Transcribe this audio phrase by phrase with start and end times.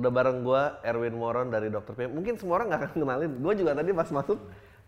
[0.00, 2.16] udah bareng gua Erwin Moron dari Dokter PM.
[2.16, 3.32] Mungkin semua orang nggak akan kenalin.
[3.36, 4.38] Gua juga tadi pas masuk,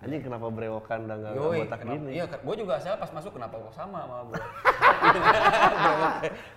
[0.00, 2.11] anjing kenapa berewokan dan nggak botak kenapa- gini.
[2.17, 4.41] Iya, gue juga saya pas masuk kenapa kok sama sama gue.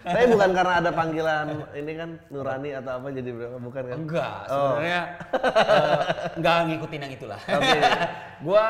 [0.01, 3.97] Saya bukan karena ada panggilan ini kan Nurani atau apa jadi berapa bukan kan?
[3.99, 4.49] Enggak, Oh.
[4.49, 5.01] sebenarnya
[5.35, 6.01] eh,
[6.33, 7.39] enggak ngikutin yang itulah.
[7.43, 7.77] Oke.
[8.47, 8.65] gua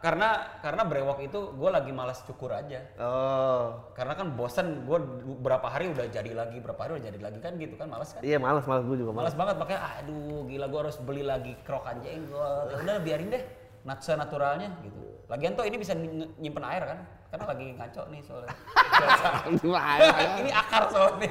[0.00, 2.80] karena karena brewok itu gue lagi malas cukur aja.
[2.96, 3.92] Oh.
[3.92, 4.98] Karena kan bosen, gue
[5.44, 8.24] berapa hari udah jadi lagi, berapa hari udah jadi lagi kan gitu kan, malas kan?
[8.24, 9.32] Iya malas malas gua juga malas.
[9.32, 12.72] Malas banget makanya aduh gila gue harus beli lagi krokan jenggot.
[12.72, 13.44] Ya udah biarin deh
[13.84, 15.00] nat naturalnya gitu.
[15.28, 16.98] Lagian tuh ini bisa ny- nyimpen air kan?
[17.30, 18.54] Karena lagi ngaco nih soalnya.
[20.40, 21.30] ini akar soalnya.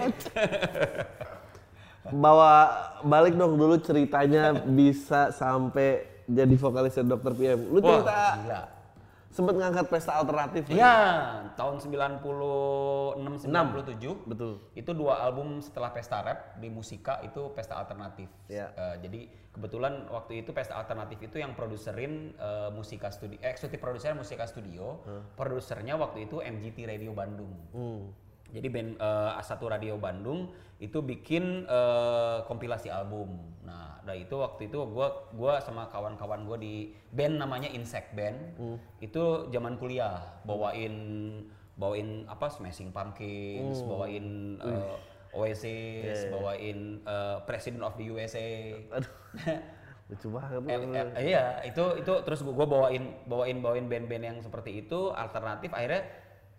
[2.09, 2.53] Bawa
[3.01, 7.59] balik dong dulu ceritanya bisa sampai jadi vokalisnya Dokter PM.
[7.73, 8.61] Lu Wah, cerita gila.
[9.29, 10.63] sempet ngangkat pesta alternatif.
[10.69, 10.97] Iya,
[11.53, 14.29] tahun 96 97.
[14.29, 14.57] Betul.
[14.73, 18.25] Itu dua album setelah Pesta Rap di Musika itu Pesta Alternatif.
[18.49, 18.73] Iya.
[18.73, 19.19] Eh, jadi
[19.53, 24.49] kebetulan waktu itu Pesta Alternatif itu yang produserin eh, Musika Studio, eh, eksekutif produser Musika
[24.49, 25.01] Studio,
[25.37, 27.53] produsernya waktu itu MGT Radio Bandung.
[27.73, 28.09] Hmm.
[28.53, 33.35] Jadi band eh, A1 Radio Bandung itu bikin eh, kompilasi album.
[33.67, 38.57] Nah, dari itu waktu itu gua gua sama kawan-kawan gua di band namanya Insect Band.
[39.03, 40.95] Itu zaman kuliah bawain
[41.79, 48.75] bawain apa Smashing Pumpkins, bawain eh, Oasis, bawain eh, President of the USA.
[48.95, 49.13] Aduh.
[50.09, 50.65] Lucu banget.
[50.65, 50.77] Eh,
[51.21, 56.01] eh, iya, itu itu terus gua bawain bawain bawain band-band yang seperti itu alternatif akhirnya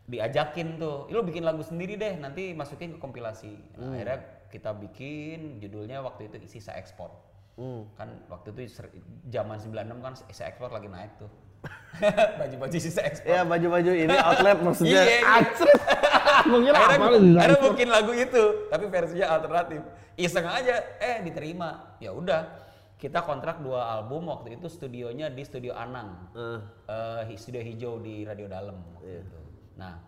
[0.06, 3.52] diajakin tuh, "Ih, lu bikin lagu sendiri deh, nanti masukin ke kompilasi.
[3.76, 7.10] Nah, Akhirnya kita bikin judulnya waktu itu sisa ekspor.
[7.54, 7.86] Hmm.
[7.94, 8.80] Kan waktu itu
[9.28, 11.30] zaman 96 kan sisa ekspor lagi naik tuh.
[12.40, 13.28] Baju-baju sisa ekspor.
[13.28, 14.96] Ya baju-baju ini outlet maksudnya.
[14.96, 15.20] Iya, iya.
[15.38, 15.80] Acret.
[16.40, 18.42] Kira akhirnya, apa bikin lagu itu
[18.72, 19.84] tapi versinya alternatif
[20.16, 22.48] iseng aja eh diterima ya udah
[22.96, 26.58] kita kontrak dua album waktu itu studionya di studio Anang eh,
[27.28, 29.20] hi- studio hijau di Radio Dalam waktu Iya.
[29.20, 29.38] itu.
[29.76, 29.98] Nah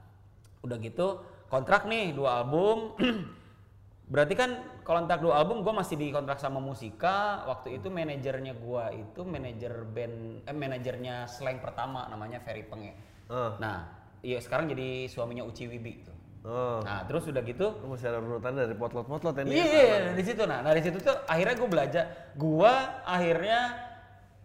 [0.62, 2.94] udah gitu kontrak nih dua album
[4.12, 4.50] berarti kan
[4.84, 10.44] kontrak dua album gue masih dikontrak sama Musika waktu itu manajernya gue itu manajer band
[10.44, 12.92] eh manajernya slang pertama namanya Ferry Penge
[13.30, 13.52] eh.
[13.56, 13.88] nah
[14.20, 16.82] iya sekarang jadi suaminya Uci Wibi tuh Oh.
[16.82, 19.54] Nah terus udah gitu, Lu masih ada urutan dari potlot-potlot iya ini.
[19.62, 20.42] iya, dari situ.
[20.42, 22.04] Nah dari situ tuh akhirnya gue belajar.
[22.34, 23.78] Gua akhirnya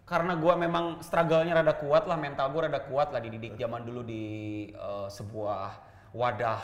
[0.08, 4.08] karena gua memang struggle-nya rada kuat lah, mental gue rada kuat lah dididik zaman dulu
[4.08, 4.24] di
[4.72, 5.84] eh, sebuah
[6.16, 6.60] wadah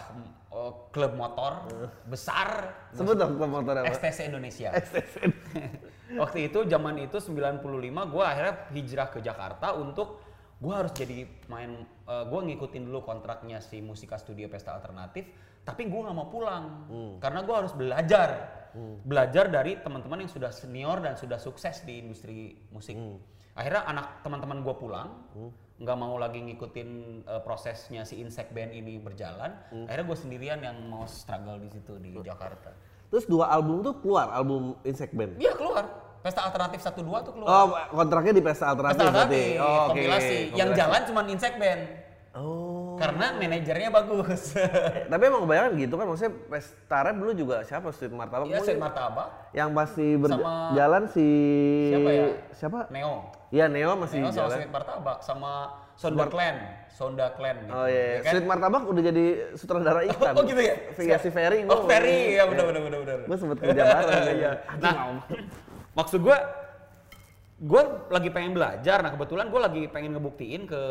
[0.47, 1.67] eh, klub motor
[2.07, 3.91] besar Sebut dong klub motor apa?
[3.91, 4.71] XTC Indonesia.
[4.79, 5.31] XTSN.
[6.23, 7.59] Waktu itu zaman itu 95
[8.07, 10.23] gua akhirnya hijrah ke Jakarta untuk
[10.63, 15.27] gua harus jadi main eh, gua ngikutin dulu kontraknya si Musika Studio Pesta Alternatif
[15.63, 16.63] tapi gua nggak mau pulang
[17.17, 18.29] karena gua harus belajar
[19.03, 22.37] belajar dari teman-teman yang sudah senior dan sudah sukses di industri
[22.69, 22.97] musik
[23.53, 25.09] akhirnya anak teman-teman gua pulang
[25.73, 26.89] nggak mau lagi ngikutin
[27.25, 29.51] eh, prosesnya si Insect Band ini berjalan
[29.83, 32.71] akhirnya gue sendirian yang mau struggle di situ di Jakarta
[33.09, 35.37] Terus dua album tuh keluar, album Insect Band.
[35.37, 35.85] Iya keluar.
[36.25, 37.45] Pesta alternatif 12 tuh keluar.
[37.45, 39.37] Oh, kontraknya di pesta alternatif Pesta berarti.
[39.37, 39.85] alternatif, Oh, oke.
[39.93, 40.33] kompilasi.
[40.33, 40.79] Yang Kompilasi.
[40.81, 41.81] jalan cuma Insect Band.
[42.33, 42.72] Oh.
[42.97, 44.57] Karena manajernya bagus.
[45.11, 48.45] Tapi emang kebanyakan gitu kan, maksudnya pesta rap dulu juga siapa Street Martabak?
[48.45, 51.27] Iya, Mungkin Sweet Martabak, Yang pasti berjalan si
[51.89, 52.25] Siapa ya?
[52.53, 52.79] Siapa?
[52.89, 53.13] Neo.
[53.53, 54.57] Iya Neo masih Neo sama jalan.
[54.57, 55.51] Sweet Martabak sama
[55.93, 56.55] Sonda Clan.
[56.93, 57.73] Sonda Clan gitu.
[57.73, 58.13] Oh iya, iya.
[58.13, 58.31] ya kan?
[58.33, 59.25] Street Martabak udah jadi
[59.57, 60.33] sutradara iklan.
[60.37, 60.75] Oh gitu ya?
[60.97, 61.59] Via si Ferry.
[61.69, 63.17] Oh Ferry, ya benar benar benar benar.
[63.29, 64.37] Gue sempet kerja bareng.
[64.37, 64.51] Iya.
[64.83, 64.93] Nah,
[65.93, 66.37] maksud gue,
[67.63, 68.99] gue lagi pengen belajar.
[68.99, 70.81] Nah kebetulan gue lagi pengen ngebuktiin ke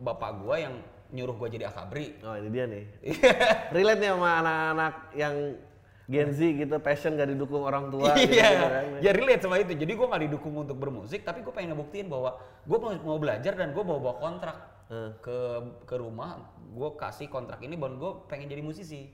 [0.00, 0.74] bapak gue yang
[1.10, 2.16] nyuruh gue jadi akabri.
[2.22, 2.84] oh ini dia nih.
[3.02, 3.32] Iya.
[3.70, 5.34] Relate nih sama anak-anak yang
[6.04, 8.12] Gen Z gitu, passion gak didukung orang tua.
[8.12, 8.84] gitu, Iya, gitu kan.
[9.00, 9.72] ya relate sama itu.
[9.72, 13.56] Jadi gue nggak didukung untuk bermusik, tapi gue pengen ngebuktiin bahwa gue mau, mau belajar
[13.56, 15.16] dan gue bawa bawa kontrak Hmm.
[15.16, 15.38] ke
[15.88, 16.44] ke rumah.
[16.76, 19.08] Gue kasih kontrak ini, bahwa gue pengen jadi musisi.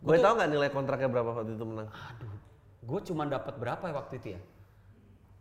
[0.00, 1.92] Gue tau nggak nilai kontraknya berapa waktu itu menang?
[1.92, 2.32] Aduh,
[2.80, 4.40] gue cuma dapat berapa ya waktu itu ya?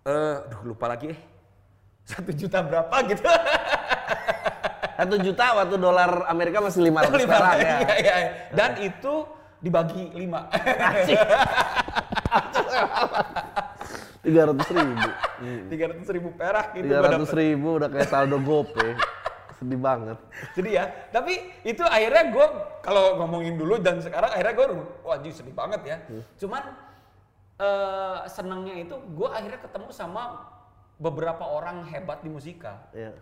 [0.03, 1.19] Eh, aduh lupa lagi eh.
[2.11, 3.23] Satu juta berapa gitu?
[4.99, 7.77] Satu juta waktu dolar Amerika masih lima ratus perak ya.
[8.03, 8.31] iya, iya.
[8.51, 9.23] Dan itu
[9.63, 10.51] dibagi lima.
[14.19, 15.07] Tiga ratus ribu.
[15.71, 18.99] Tiga ratus ribu perak itu Tiga ratus ribu udah kayak saldo GoPay.
[19.55, 20.19] Sedih banget.
[20.55, 20.83] Jadi ya,
[21.15, 22.45] tapi itu akhirnya gue
[22.83, 24.67] kalau ngomongin dulu dan sekarang akhirnya gue
[25.07, 25.97] wah jadi sedih banget ya.
[26.35, 26.75] Cuman
[27.59, 30.43] eh senangnya itu gue akhirnya ketemu sama
[30.99, 32.83] beberapa orang hebat di musika.
[32.91, 33.15] Iya.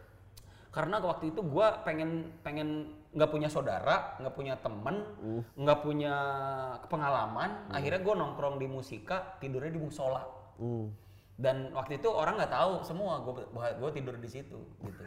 [0.77, 5.01] Karena waktu itu gue pengen pengen nggak punya saudara, nggak punya temen,
[5.57, 6.15] nggak punya
[6.85, 7.65] pengalaman.
[7.73, 10.21] Akhirnya gue nongkrong di musika, tidurnya di musola.
[10.61, 10.93] Hmm.
[11.33, 15.03] Dan waktu itu orang nggak tahu semua gue gue tidur di situ gitu.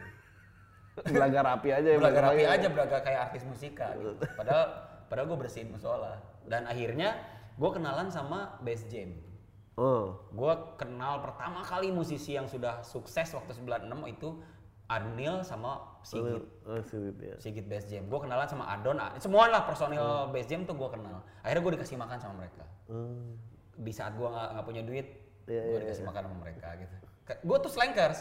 [1.07, 1.97] Belaga rapi aja ya.
[2.03, 4.11] Belaga rapi aja, belaga kayak artis musika gitu.
[4.35, 4.75] Padahal
[5.07, 6.19] padahal gue bersihin musola.
[6.43, 7.15] Dan akhirnya
[7.55, 9.15] gue kenalan sama Bass Jam.
[9.79, 10.19] Oh.
[10.35, 14.29] Gue kenal pertama kali musisi yang sudah sukses waktu 96 itu
[14.91, 16.43] Arnil sama Sigit.
[16.67, 17.35] Oh, sulit ya.
[17.39, 18.03] Sigit Bass Jam.
[18.11, 21.23] Gue kenalan sama Adon, semua lah personil Bass Jam tuh gue kenal.
[21.45, 22.65] Akhirnya gue dikasih makan sama mereka.
[22.91, 23.39] Hmm.
[23.79, 25.07] Di saat gue nggak punya duit,
[25.47, 26.95] Iya, gue dikasih makan sama mereka gitu.
[27.47, 28.19] Gue tuh slankers.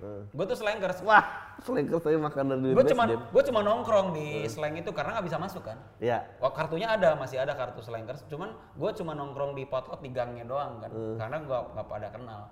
[0.00, 0.24] Hmm.
[0.32, 0.98] Gue tuh slankers.
[1.04, 1.24] Wah,
[1.60, 3.20] selingkuh saya makan dari Gue cuma jam.
[3.20, 5.76] gue cuma nongkrong di slang itu karena nggak bisa masuk kan.
[6.00, 6.24] Ya.
[6.40, 8.24] Wah, kartunya ada, masih ada kartu slankers.
[8.32, 10.90] Cuman gue cuma nongkrong di potlot di gangnya doang kan,
[11.20, 12.42] karena gue nggak pada kenal.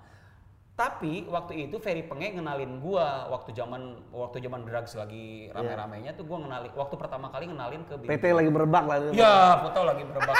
[0.79, 6.23] Tapi waktu itu Ferry Penge ngenalin gua waktu zaman waktu zaman drugs lagi rame-ramenya tuh
[6.23, 7.99] gua ngenalin waktu pertama kali ngenalin ke.
[8.07, 9.19] PT lagi merebak lah ini.
[9.19, 10.37] Ya, foto lagi berebak.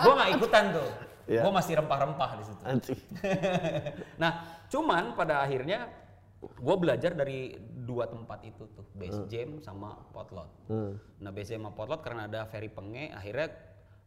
[0.00, 0.90] gua nggak ikutan tuh.
[1.28, 1.42] Iya.
[1.44, 2.62] Gua masih rempah-rempah di situ.
[4.22, 5.92] Nah, cuman pada akhirnya
[6.40, 10.48] gue belajar dari dua tempat itu tuh, base jam sama potlot.
[10.72, 10.96] Hmm.
[11.20, 13.52] Nah, base jam sama potlot karena ada ferry penge, akhirnya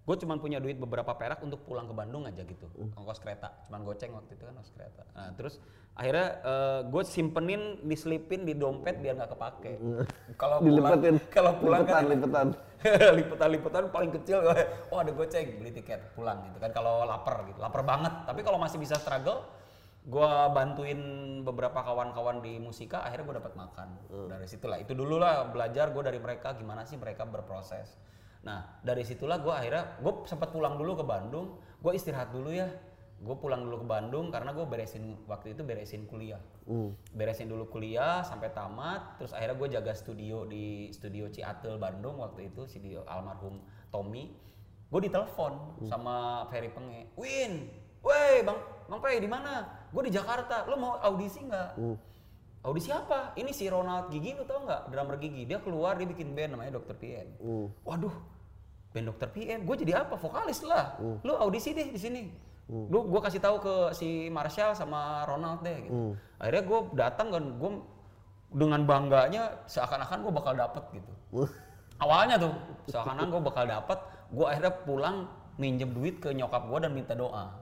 [0.04, 2.68] gue cuman punya duit beberapa perak untuk pulang ke Bandung aja gitu,
[3.00, 5.04] ongkos kereta, cuman goceng waktu itu kan ongkos kereta.
[5.16, 5.64] Nah, terus
[5.96, 6.28] akhirnya
[6.92, 9.80] gue simpenin, diselipin di dompet biar nggak kepake.
[10.42, 11.00] Kalau pulang,
[11.32, 12.48] kalau pulang lipetan, kan lipetan.
[13.24, 14.44] lipetan-lipetan paling kecil
[14.92, 16.76] oh ada goceng beli tiket pulang gitu kan.
[16.76, 18.12] Kalau lapar gitu lapar banget.
[18.28, 19.40] Tapi kalau masih bisa struggle
[20.04, 21.00] gua bantuin
[21.48, 23.88] beberapa kawan-kawan di musika akhirnya gue dapat makan.
[24.28, 27.96] Dari situlah itu dulu lah belajar gue dari mereka gimana sih mereka berproses
[28.44, 31.60] nah dari situlah gue akhirnya gue sempat pulang dulu ke Bandung.
[31.80, 32.68] Gue istirahat dulu ya.
[33.24, 36.40] Gue pulang dulu ke Bandung karena gue beresin waktu itu beresin kuliah.
[36.64, 36.96] Hmm.
[37.12, 42.48] beresin dulu kuliah sampai tamat terus akhirnya gue jaga studio di studio Ciatel Bandung waktu
[42.52, 43.60] itu studio almarhum
[43.92, 44.32] Tommy.
[44.88, 47.68] Gue ditelepon sama Ferry Penge Win
[48.04, 49.64] weh bang bang Pei di mana?
[49.92, 50.68] Gue di Jakarta.
[50.68, 51.70] Lo mau audisi nggak?
[51.80, 51.98] Hmm.
[52.64, 54.88] Audisi apa ini si Ronald Gigi lo tau nggak?
[54.88, 55.44] Drummer Gigi.
[55.44, 56.96] Dia keluar dia bikin band namanya Dr.
[56.96, 57.68] PM Hmm.
[57.84, 58.16] waduh
[58.96, 59.30] band Dr.
[59.30, 60.16] PM gue jadi apa?
[60.16, 60.96] Vokalis lah.
[61.22, 62.24] Lu audisi deh di sini.
[62.72, 66.16] Lu gue kasih tahu ke si Marshall sama Ronald deh gitu.
[66.40, 67.72] Akhirnya gue datang kan gue
[68.54, 71.12] dengan bangganya seakan-akan gue bakal dapet gitu.
[72.00, 72.54] Awalnya tuh
[72.92, 74.00] seakan-akan gue bakal dapet
[74.34, 75.18] gue akhirnya pulang
[75.54, 77.54] minjem duit ke nyokap gue dan minta doa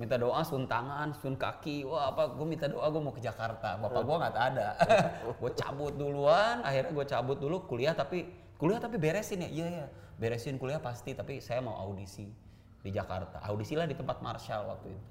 [0.00, 1.84] minta doa sun tangan sun kaki.
[1.84, 3.76] Wah apa gue minta doa gue mau ke Jakarta.
[3.76, 4.68] Bapak gue nggak ada.
[5.40, 6.64] Gue cabut duluan.
[6.64, 8.24] Akhirnya gue cabut dulu kuliah tapi
[8.56, 9.48] kuliah tapi beresin ya?
[9.48, 9.86] Iya ya
[10.16, 12.32] beresin kuliah pasti tapi saya mau audisi
[12.80, 13.44] di Jakarta.
[13.44, 15.04] Audisi lah di tempat Marshall waktu itu.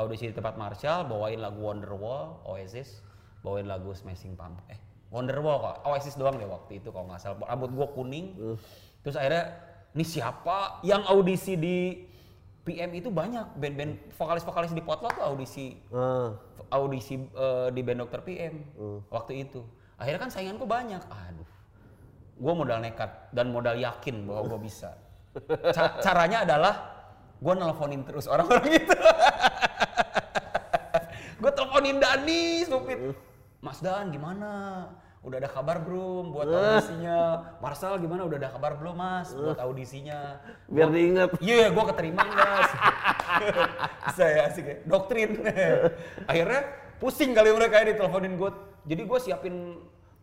[0.00, 3.04] Audisi di tempat Marshall bawain lagu Wonderwall Oasis.
[3.44, 4.80] Bawain lagu Smashing Pump eh
[5.12, 5.76] Wonderwall kok.
[5.92, 7.36] Oasis doang deh waktu itu kalau nggak salah.
[7.44, 8.32] Rambut gua kuning.
[9.04, 9.44] Terus akhirnya
[9.92, 12.08] ini siapa yang audisi di
[12.60, 13.56] PM itu banyak.
[13.56, 15.76] Band-band vokalis-vokalis di Potlot tuh audisi.
[15.90, 16.36] Ah.
[16.70, 18.22] audisi eh, di band Dr.
[18.22, 18.62] PM
[19.08, 19.64] waktu itu.
[19.96, 21.02] Akhirnya kan sainganku banyak.
[21.02, 21.48] Aduh.
[22.40, 24.94] Gue modal nekat dan modal yakin bahwa gue bisa.
[25.74, 26.74] Ca- caranya adalah
[27.36, 28.96] gue nelponin terus orang-orang itu.
[31.36, 32.98] Gue teleponin Dani stupid.
[33.60, 34.48] Mas Dan gimana
[35.20, 37.18] udah ada kabar belum buat audisinya
[37.60, 41.36] Marcel gimana udah ada kabar belum Mas buat audisinya Biar diingat.
[41.44, 42.64] Iya, gue keterima nggak?
[44.16, 45.44] Saya asik ya, doktrin.
[46.30, 46.60] Akhirnya
[46.96, 48.50] pusing kali mereka ini teleponin gue.
[48.88, 49.54] Jadi gue siapin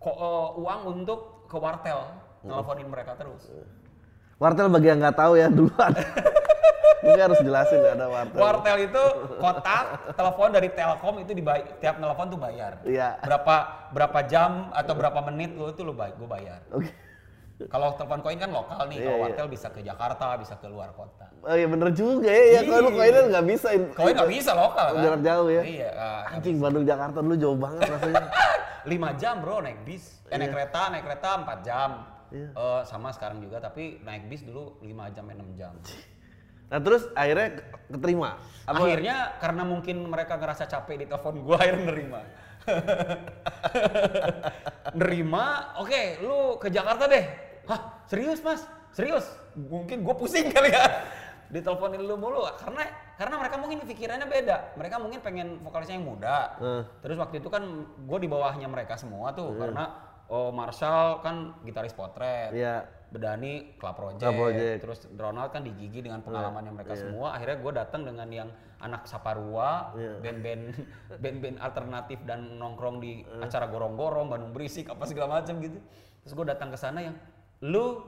[0.01, 2.01] ko- eh, uang untuk ke wartel,
[2.41, 3.53] teleponin mereka terus.
[4.37, 5.93] Wartel bagi yang nggak tahu ya duluan.
[6.97, 8.39] Mungkin harus jelasin ya ada wartel.
[8.41, 9.03] Wartel itu
[9.37, 9.85] kotak,
[10.17, 12.81] telepon dari Telkom itu dibayar, tiap telepon tuh bayar.
[12.81, 13.21] Iya.
[13.21, 13.55] Berapa
[13.93, 16.59] berapa jam atau berapa menit lo itu lo bayar, gue bayar.
[16.73, 16.89] Oke.
[17.57, 19.23] Kalau telepon koin kan lokal nih, Iya, kalau iya.
[19.29, 21.25] wartel bisa ke Jakarta, bisa ke luar kota.
[21.41, 22.61] Oh iya bener juga ya.
[22.61, 22.97] Ya kalau Iya.
[23.01, 23.67] koinnya nggak bisa.
[23.97, 25.01] Koin nggak bisa lokal kan?
[25.01, 25.61] Jarak jauh ya.
[25.65, 25.89] Iya.
[25.97, 28.25] ah, Anjing Bandung Jakarta dulu jauh banget rasanya.
[28.87, 30.21] 5 jam bro naik bis.
[30.29, 31.89] Eh, naik kereta, naik kereta 4 jam.
[32.29, 32.49] Iya.
[32.53, 35.73] Eh, sama sekarang juga tapi naik bis dulu 5 jam 6 jam.
[36.67, 38.29] Nah terus akhirnya keterima.
[38.67, 38.83] Apa?
[38.83, 42.21] Akhirnya karena mungkin mereka ngerasa capek di telepon gua akhirnya nerima.
[44.99, 45.45] nerima,
[45.79, 47.23] oke lu ke Jakarta deh.
[47.67, 48.67] Hah serius mas?
[48.91, 49.23] Serius?
[49.55, 50.83] Mungkin gue pusing kali ya.
[51.53, 52.83] Diteleponin lu mulu karena
[53.15, 54.75] karena mereka mungkin pikirannya beda.
[54.75, 56.59] Mereka mungkin pengen vokalisnya yang muda.
[56.59, 56.83] Eh.
[57.07, 59.95] Terus waktu itu kan gue di bawahnya mereka semua tuh karena
[60.27, 62.51] oh Marshall kan gitaris potret.
[62.51, 62.96] Iya.
[63.07, 64.77] Bedani Club Project, Club Project.
[64.83, 67.39] terus Ronald kan di Gigi dengan pengalamannya mereka semua.
[67.39, 70.19] Akhirnya gue datang dengan yang anak Saparua, Iya.
[70.19, 70.63] band-band
[71.23, 75.79] band-band alternatif dan nongkrong di acara gorong-gorong, Bandung berisik apa segala macam gitu.
[76.23, 77.15] Terus gue datang ke sana yang,
[77.63, 78.03] lu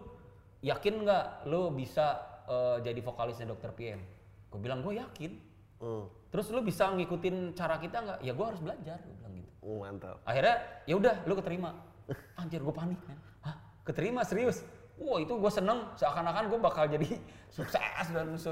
[0.59, 3.71] yakin nggak lu bisa eh, jadi vokalisnya Dr.
[3.71, 4.03] PM?
[4.51, 5.31] Gue bilang gue yakin.
[5.79, 6.11] Hmm.
[6.29, 8.19] Terus lu bisa ngikutin cara kita nggak?
[8.19, 9.49] Ya gue harus belajar, gue bilang gitu.
[9.63, 10.19] Oh, mantap.
[10.27, 11.71] Akhirnya ya udah lu keterima.
[12.41, 13.17] Anjir gue panik kan.
[13.47, 13.55] Hah,
[13.87, 14.61] keterima serius?
[14.99, 17.07] Wah itu gue seneng, seakan-akan gue bakal jadi
[17.55, 18.51] sukses dan se...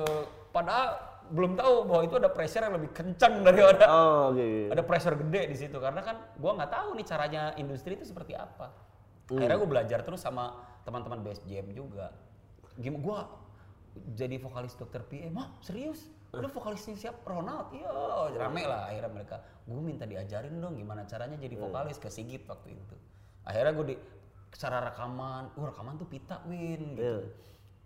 [0.56, 4.72] Padahal belum tahu bahwa itu ada pressure yang lebih kencang daripada Oh, oke.
[4.72, 8.32] ada pressure gede di situ karena kan gua nggak tahu nih caranya industri itu seperti
[8.32, 8.72] apa.
[9.28, 10.56] Akhirnya gue belajar terus sama
[10.88, 12.16] teman-teman best jam juga.
[12.80, 13.18] Gimana gua
[14.16, 16.08] jadi vokalis dokter PA, mah serius?
[16.32, 17.28] Lu vokalisnya siap?
[17.28, 17.74] Ronald?
[17.76, 17.92] Iya,
[18.40, 19.36] rame lah akhirnya mereka.
[19.68, 22.96] Gue minta diajarin dong gimana caranya jadi vokalis ke Sigit waktu itu.
[23.44, 23.96] Akhirnya gue di
[24.58, 27.22] cara rekaman, uh rekaman tuh pita win gitu.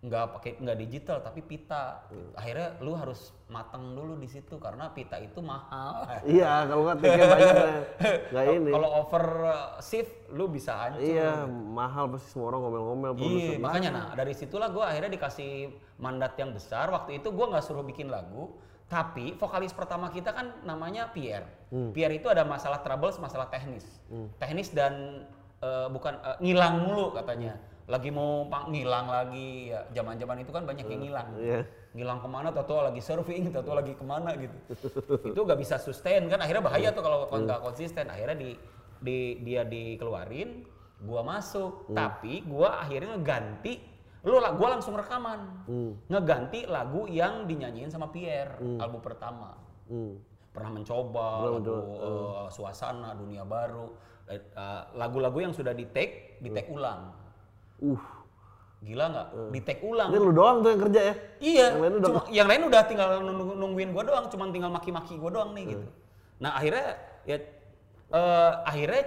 [0.02, 2.10] Nggak pakai nggak digital tapi pita.
[2.34, 6.08] Akhirnya lu harus mateng dulu di situ karena pita itu mahal.
[6.26, 7.56] Iya, kalau nggak take banyak
[8.34, 8.72] nggak ini.
[8.74, 11.06] Kalau over uh, shift lu bisa hancur.
[11.06, 13.12] Iya, mahal pasti semua orang ngomel-ngomel.
[13.20, 15.70] Iya, makanya nah dari situlah gue akhirnya dikasih
[16.02, 16.90] mandat yang besar.
[16.90, 18.58] Waktu itu gue nggak suruh bikin lagu,
[18.90, 21.46] tapi vokalis pertama kita kan namanya Pierre.
[21.94, 23.86] Pierre itu ada masalah troubles, masalah teknis,
[24.42, 25.24] teknis dan
[25.62, 27.56] eh, bukan eh, ngilang mulu katanya.
[27.90, 31.30] Lagi mau ngilang lagi, ya zaman-zaman itu kan banyak yang ngilang.
[31.38, 31.62] Iya.
[31.92, 34.58] Ngilang ke mana, tahu lagi surfing, tahu lagi ke mana gitu.
[35.28, 38.08] itu gak bisa sustain kan, akhirnya bahaya tuh kalau nggak konsisten.
[38.08, 38.56] Akhirnya di,
[39.04, 40.64] di dia dikeluarin,
[41.04, 43.92] gua masuk, tapi gua akhirnya ngeganti
[44.22, 45.66] lu lah gua langsung rekaman
[46.06, 49.58] ngeganti lagu yang dinyanyiin sama Pierre album pertama
[49.92, 50.16] Hmm.
[50.56, 53.92] pernah mencoba lagu eh, suasana dunia baru
[54.30, 57.18] eh, eh, lagu-lagu yang sudah di take di take ulang
[57.82, 57.98] Uh,
[58.86, 61.14] gila nggak di take ulang ini lu doang tuh yang kerja ya?
[61.42, 64.70] Iya, Yang lain udah cuma yang lain udah tinggal nunggu- nungguin gua doang, cuman tinggal
[64.70, 65.88] maki-maki gua doang nih gitu.
[66.38, 66.94] Nah akhirnya
[67.26, 67.38] ya
[68.14, 69.04] eh, akhirnya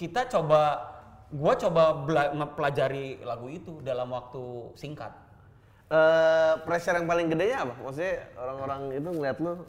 [0.00, 0.80] kita coba,
[1.28, 1.82] gua coba
[2.32, 5.12] mempelajari lagu itu dalam waktu singkat.
[5.92, 7.76] Eh, pressure yang paling gedenya apa?
[7.84, 9.60] Maksudnya orang-orang itu ngeliat lu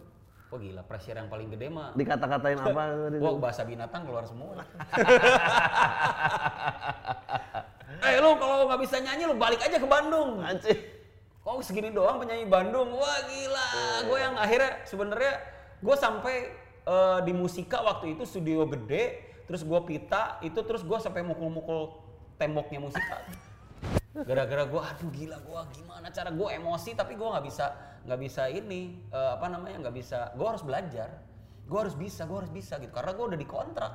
[0.51, 1.95] Wah gila, pressure yang paling gede mah.
[1.95, 2.83] dikata-katain apa?
[3.23, 4.59] Wah bahasa binatang keluar semua.
[8.11, 10.43] eh lu kalau nggak bisa nyanyi lu balik aja ke Bandung.
[10.43, 10.79] Anjing.
[11.41, 12.93] Kok segini doang penyanyi Bandung?
[12.93, 13.67] Wah gila,
[14.05, 15.33] gue yang akhirnya sebenarnya
[15.81, 16.35] gue sampai
[16.85, 21.95] eh, di musika waktu itu studio gede, terus gue pita itu terus gue sampai mukul-mukul
[22.35, 23.23] temboknya musika.
[24.11, 27.65] Gara-gara gue, aduh gila gue gimana cara gue emosi tapi gue nggak bisa
[28.01, 31.09] nggak bisa ini eh, apa namanya nggak bisa, gue harus belajar,
[31.69, 33.93] gue harus bisa, gue harus bisa gitu karena gue udah dikontrak.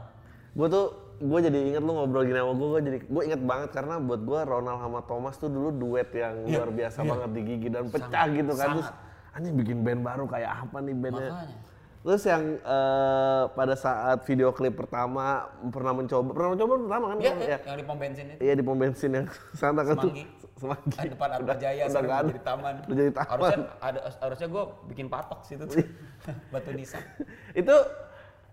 [0.57, 0.87] Gue tuh,
[1.21, 4.25] gue jadi inget lu ngobrol gini sama gue, gue jadi, gue inget banget karena buat
[4.25, 8.09] gue Ronald sama Thomas tuh dulu duet yang luar biasa banget di Gigi dan pecah
[8.09, 8.69] Sangat, gitu kan.
[8.73, 9.37] Terus, sangat.
[9.37, 11.29] anjing bikin band baru kayak apa nih bandnya?
[11.29, 11.57] Makanya.
[12.01, 17.19] Terus yang eh, pada saat video klip pertama pernah mencoba, pernah mencoba pertama kan?
[17.19, 17.59] Iya, Ya.
[17.65, 18.39] yang di pom bensin itu.
[18.41, 19.27] Iya di pom bensin yang
[19.61, 20.11] sana kan tuh.
[20.11, 20.25] Semanggi.
[20.57, 20.97] Semanggi.
[20.97, 22.75] Ah, depan Arba Jaya udah udah jadi taman.
[22.87, 23.29] Udah jadi taman.
[23.29, 25.83] Harusnya ada harusnya gue bikin patok situ tuh.
[26.55, 27.03] Batu nisan.
[27.61, 27.75] Itu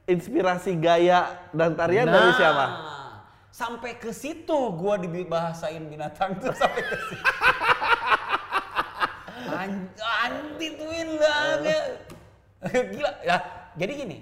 [0.04, 2.66] inspirasi gaya dan tarian dari siapa?
[3.54, 7.26] Sampai ke situ gua dibahasain binatang tuh sampai ke situ.
[9.54, 9.94] An-
[10.26, 12.02] Anti twin banget.
[12.93, 13.12] Gila.
[13.24, 13.38] Ya,
[13.75, 14.17] jadi gini.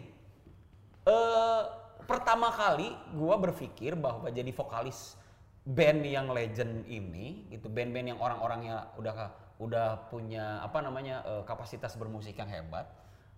[1.06, 1.62] Eh
[2.06, 5.16] pertama kali gua berpikir bahwa jadi vokalis
[5.62, 9.14] band yang legend ini, itu band-band yang orang-orangnya udah
[9.62, 12.90] udah punya apa namanya eh, kapasitas bermusik yang hebat,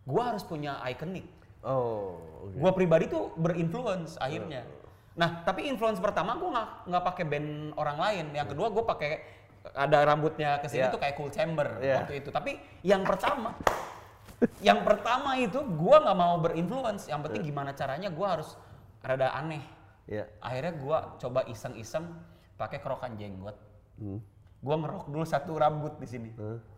[0.08, 1.28] gua harus punya ikonik.
[1.64, 2.56] Oh, oke.
[2.60, 4.64] Gua pribadi tuh berinfluence akhirnya.
[5.14, 8.26] Nah, tapi influence pertama gua nggak nggak pakai band orang lain.
[8.36, 9.12] Yang kedua gua pakai
[9.72, 10.92] ada rambutnya ke sini Iya.
[10.92, 12.04] tuh kayak Cool Chamber Iya.
[12.04, 12.30] waktu itu.
[12.36, 13.56] Tapi yang pertama
[14.60, 17.08] yang pertama itu gua nggak mau berinfluence.
[17.08, 18.56] Yang penting gimana caranya gua harus
[19.04, 19.64] rada aneh.
[20.08, 20.28] Iya.
[20.44, 22.08] Akhirnya gua coba iseng-iseng
[22.60, 23.56] pakai kerokan jenggot.
[24.00, 24.20] Hmm.
[24.64, 26.30] Gua ngerok dulu satu rambut di sini.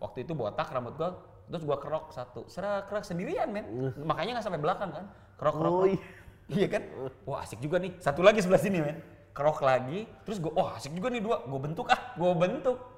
[0.02, 2.50] Waktu itu botak rambut gua, terus gua kerok satu.
[2.50, 3.94] Serak kerok sendirian, men.
[4.02, 5.06] Makanya nggak sampai belakang kan.
[5.38, 5.74] Kerok kerok.
[5.74, 6.02] Oh, iya.
[6.50, 6.82] iya kan?
[7.26, 7.94] Wah, asik juga nih.
[8.02, 8.98] Satu lagi sebelah sini, men.
[9.36, 11.46] Kerok lagi, terus gua, wah asik juga nih dua.
[11.46, 12.95] Gua bentuk ah, gua bentuk.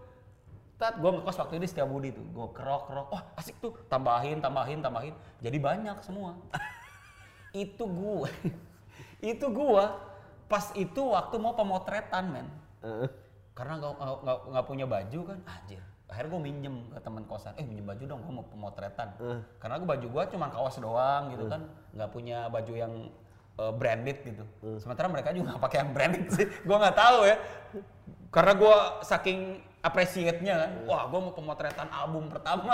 [0.78, 2.26] Tat, gua ngekos waktu ini setiap budi tuh.
[2.32, 3.08] Gua kerok, kerok.
[3.10, 3.74] Wah, asik tuh.
[3.90, 5.14] Tambahin, tambahin, tambahin.
[5.42, 6.38] Jadi banyak semua.
[7.66, 8.30] itu gua.
[9.34, 9.98] itu gua
[10.48, 12.48] pas itu waktu mau pemotretan, men
[12.80, 13.10] Heeh.
[13.52, 13.84] karena
[14.24, 18.22] nggak punya baju kan anjir akhirnya gue minjem ke teman kosan eh minjem baju dong
[18.24, 19.12] gue mau pemotretan
[19.60, 22.94] karena gue baju gue cuma kaos doang gitu kan nggak punya baju yang
[23.60, 24.44] eh, branded gitu
[24.80, 27.36] sementara mereka juga nggak pakai yang branded sih gue nggak tahu ya
[28.32, 29.40] karena gue saking
[29.82, 30.72] appreciate-nya kan.
[30.90, 32.74] Wah gue mau pemotretan album pertama.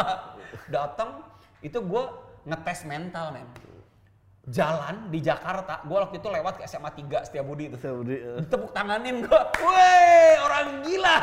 [0.68, 1.24] Datang
[1.64, 2.04] itu gue
[2.48, 3.48] ngetes mental men.
[4.44, 7.78] Jalan di Jakarta gue waktu itu lewat ke SMA 3 Setiabudi itu.
[7.80, 8.44] Beri, eh.
[8.44, 11.16] tepuk tanganin gua, weh orang gila.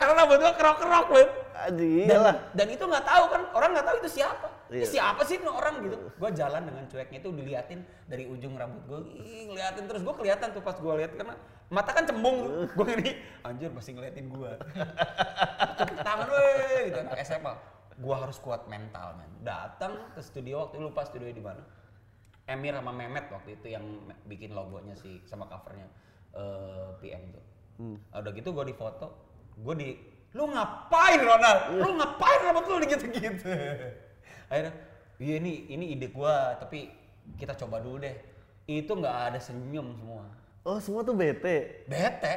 [0.00, 1.28] Karena rambut gua kerok-kerok, men.
[1.62, 4.48] Aji, dan, dan itu nggak tahu kan orang nggak tahu itu siapa.
[4.72, 4.86] Iya.
[4.88, 5.96] siapa sih orang gitu?
[6.16, 8.98] Gue jalan dengan cueknya itu diliatin dari ujung rambut gue
[9.52, 9.84] ngeliatin.
[9.86, 11.36] Terus gue kelihatan tuh pas gue lihat karena
[11.72, 13.10] mata kan cembung gue ini
[13.46, 14.52] anjir masih ngeliatin gue
[16.04, 16.98] tangan weh gitu.
[17.04, 17.54] Anak SMA
[17.92, 21.62] gue harus kuat mental man datang ke studio waktu itu lupa studio di mana.
[22.42, 23.84] Emir sama Mehmet waktu itu yang
[24.26, 25.86] bikin logonya sih sama covernya
[26.34, 27.44] eh, PM tuh.
[28.10, 29.88] Udah gitu gue di foto gue di
[30.32, 33.46] lu ngapain Ronald lu ngapain rambut lu gitu-gitu
[34.50, 34.72] akhirnya
[35.20, 36.88] iya ini ini ide gue tapi
[37.36, 38.16] kita coba dulu deh
[38.64, 40.24] itu nggak ada senyum semua
[40.62, 41.82] Oh semua tuh bete.
[41.90, 42.34] bete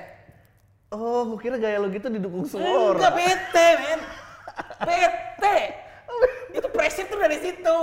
[0.89, 3.13] Oh, gue kira gaya lo gitu didukung semua Enggak orang.
[3.21, 4.01] bete, men.
[4.81, 5.57] Bete.
[6.55, 7.77] itu pressure tuh dari situ.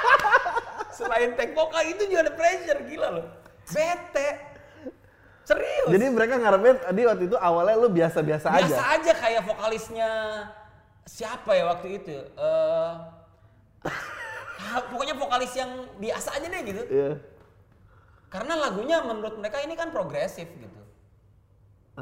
[0.98, 3.26] Selain take vokal itu juga ada pressure, gila loh.
[3.70, 4.47] Bete.
[5.48, 5.88] Serius.
[5.88, 8.68] Jadi mereka ngarepin tadi waktu itu awalnya lu biasa-biasa aja.
[8.68, 10.10] biasa aja kayak vokalisnya
[11.08, 12.12] siapa ya waktu itu?
[12.20, 12.94] Eh
[14.60, 16.82] ah, pokoknya vokalis yang biasa aja deh gitu.
[16.92, 17.12] Iya.
[18.28, 20.80] Karena lagunya menurut mereka ini kan progresif gitu.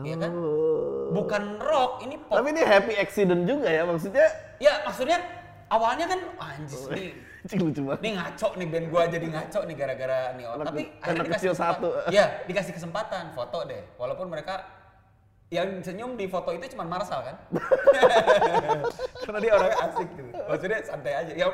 [0.02, 0.32] Iya kan?
[0.34, 1.14] Oh.
[1.14, 2.42] Bukan rock, ini pop.
[2.42, 4.26] Tapi ini happy accident juga ya maksudnya.
[4.58, 5.22] Ya maksudnya
[5.70, 7.14] awalnya kan anjis nih
[7.46, 8.00] Cik lucu banget.
[8.02, 10.58] nih ngaco nih band gua jadi ngaco nih gara-gara nih orang.
[10.60, 11.88] Anak- Tapi anak kecil satu.
[12.10, 13.82] Iya, dikasih kesempatan foto deh.
[13.96, 14.66] Walaupun mereka
[15.46, 17.36] yang senyum di foto itu cuma Marsal kan?
[19.22, 20.30] Karena dia orangnya asik gitu.
[20.34, 21.32] Maksudnya santai aja.
[21.32, 21.46] Ya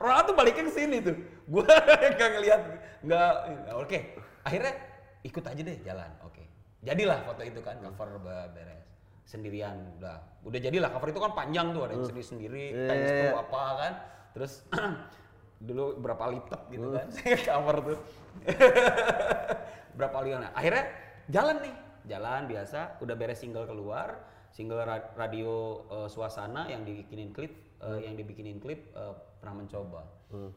[0.00, 1.16] Ronald tuh baliknya ke sini tuh.
[1.44, 1.68] Gua
[2.16, 2.60] nggak ngelihat
[3.04, 3.32] nggak
[3.76, 3.98] oke.
[4.42, 4.72] Akhirnya
[5.20, 6.10] ikut aja deh jalan.
[6.24, 6.44] Oke.
[6.80, 8.84] Jadilah foto itu kan cover beres
[9.24, 13.08] sendirian udah udah jadilah cover itu kan panjang tuh ada yang sendiri sendiri Iya, thanks
[13.08, 13.32] iya, to iya.
[13.40, 13.92] apa kan
[14.36, 14.52] terus
[15.64, 17.08] dulu berapa lipat gitu kan
[17.48, 17.98] cover tuh.
[19.98, 20.84] Berapa lipat nah, akhirnya
[21.32, 21.74] jalan nih.
[22.04, 24.20] Jalan biasa udah beres single keluar.
[24.52, 30.02] Single ra- radio eh, suasana yang dibikinin klip eh, yang dibikinin klip eh, pernah mencoba.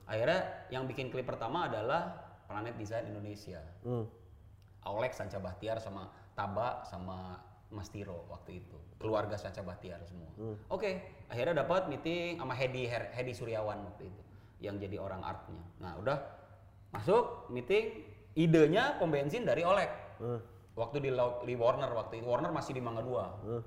[0.10, 2.10] Akhirnya yang bikin klip pertama adalah
[2.50, 3.62] Planet Design Indonesia.
[3.86, 4.10] Hmm.
[4.90, 7.38] Aulek Sanca Bahtiar sama Taba sama
[7.70, 8.78] Mas Tiro waktu itu.
[8.98, 10.34] Keluarga Sanca Bahtiar semua.
[10.74, 14.27] Oke akhirnya dapat meeting sama Hedi Hedi Suryawan waktu itu
[14.60, 16.18] yang jadi orang artnya nah udah
[16.92, 20.42] masuk meeting idenya pom bensin dari Olek Hmm.
[20.74, 21.14] waktu di,
[21.46, 23.62] di Warner waktu itu Warner masih di Mangga Dua Hmm.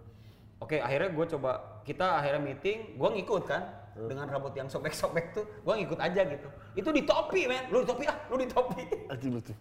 [0.60, 3.64] Oke, akhirnya gue coba, kita akhirnya meeting, gue ngikut kan,
[3.96, 6.48] dengan rambut yang sobek-sobek tuh, gue ngikut aja gitu.
[6.76, 8.84] Itu di topi, men, lu di topi ah, lu di topi.
[9.32, 9.56] Lucu.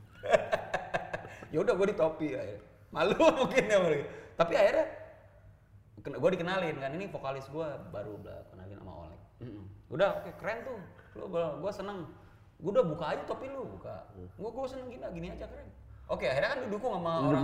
[1.55, 2.63] ya udah gue di topi akhirnya.
[2.91, 4.05] Malu mungkin ya mereka.
[4.35, 4.85] Tapi akhirnya
[6.03, 9.21] gue dikenalin kan, ini vokalis gue baru udah kenalin sama Olek.
[9.39, 9.65] Mm-mm.
[9.95, 10.77] Udah, oke keren tuh,
[11.17, 12.05] lu gue seneng.
[12.59, 14.03] Gue udah buka aja topi lu, buka.
[14.35, 15.69] Gue gue seneng gini, gini aja keren.
[16.11, 17.43] Oke, akhirnya kan didukung sama orang.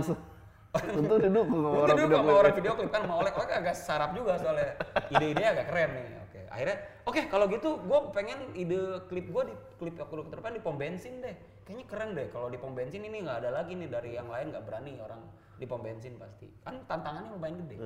[0.76, 2.40] Tentu didukung sama orang video sama klip.
[2.42, 4.76] orang video klip kan sama Olek, Olek agak sarap juga soalnya
[5.08, 6.06] ide-ide agak keren nih.
[6.28, 6.76] Oke, akhirnya
[7.08, 10.76] oke kalau gitu gue pengen ide klip gue di klip aku ke depan di pom
[10.76, 11.36] bensin deh.
[11.64, 14.52] Kayaknya keren deh kalau di pom bensin ini nggak ada lagi nih dari yang lain
[14.52, 15.22] nggak berani orang
[15.56, 16.46] di pom bensin pasti.
[16.62, 17.76] Kan tantangannya lumayan gede.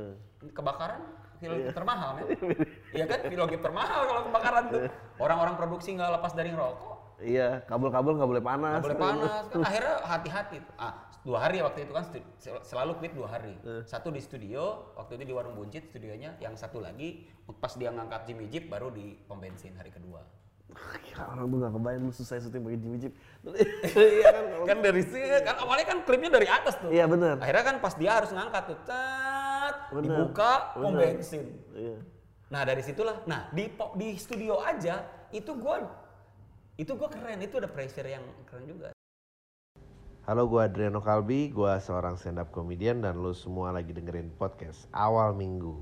[0.54, 1.00] Kebakaran
[1.38, 2.24] film klip termahal kan?
[2.96, 4.80] Iya kan film termahal kalau kebakaran tuh.
[5.22, 8.80] Orang-orang produksi nggak lepas dari ngerokok Iya, kabel-kabel nggak boleh panas.
[8.80, 12.04] nggak boleh panas kan akhirnya hati-hati ah dua hari waktu itu kan
[12.64, 13.52] selalu klip dua hari
[13.84, 17.28] satu di studio waktu itu di warung buncit studionya yang satu lagi
[17.60, 20.24] pas dia ngangkat Jimmy Jeep baru di pom bensin hari kedua
[20.72, 23.12] Gila, orang tuh nggak kebayang lu susah syuting pakai Jimmy Jeep.
[23.90, 24.44] Iya kan?
[24.68, 27.40] kan dari sini kan awalnya kan klipnya dari atas tuh Iya benar.
[27.40, 31.96] akhirnya kan pas dia harus ngangkat tuh cat Bener, dibuka pom bensin Iya.
[32.48, 35.80] nah dari situlah nah di di studio aja itu gua
[36.76, 38.88] itu gua keren itu ada pressure yang keren juga
[40.20, 44.86] Halo, gue Adriano Kalbi, gue seorang stand up comedian dan lu semua lagi dengerin podcast
[44.94, 45.74] Awal Minggu.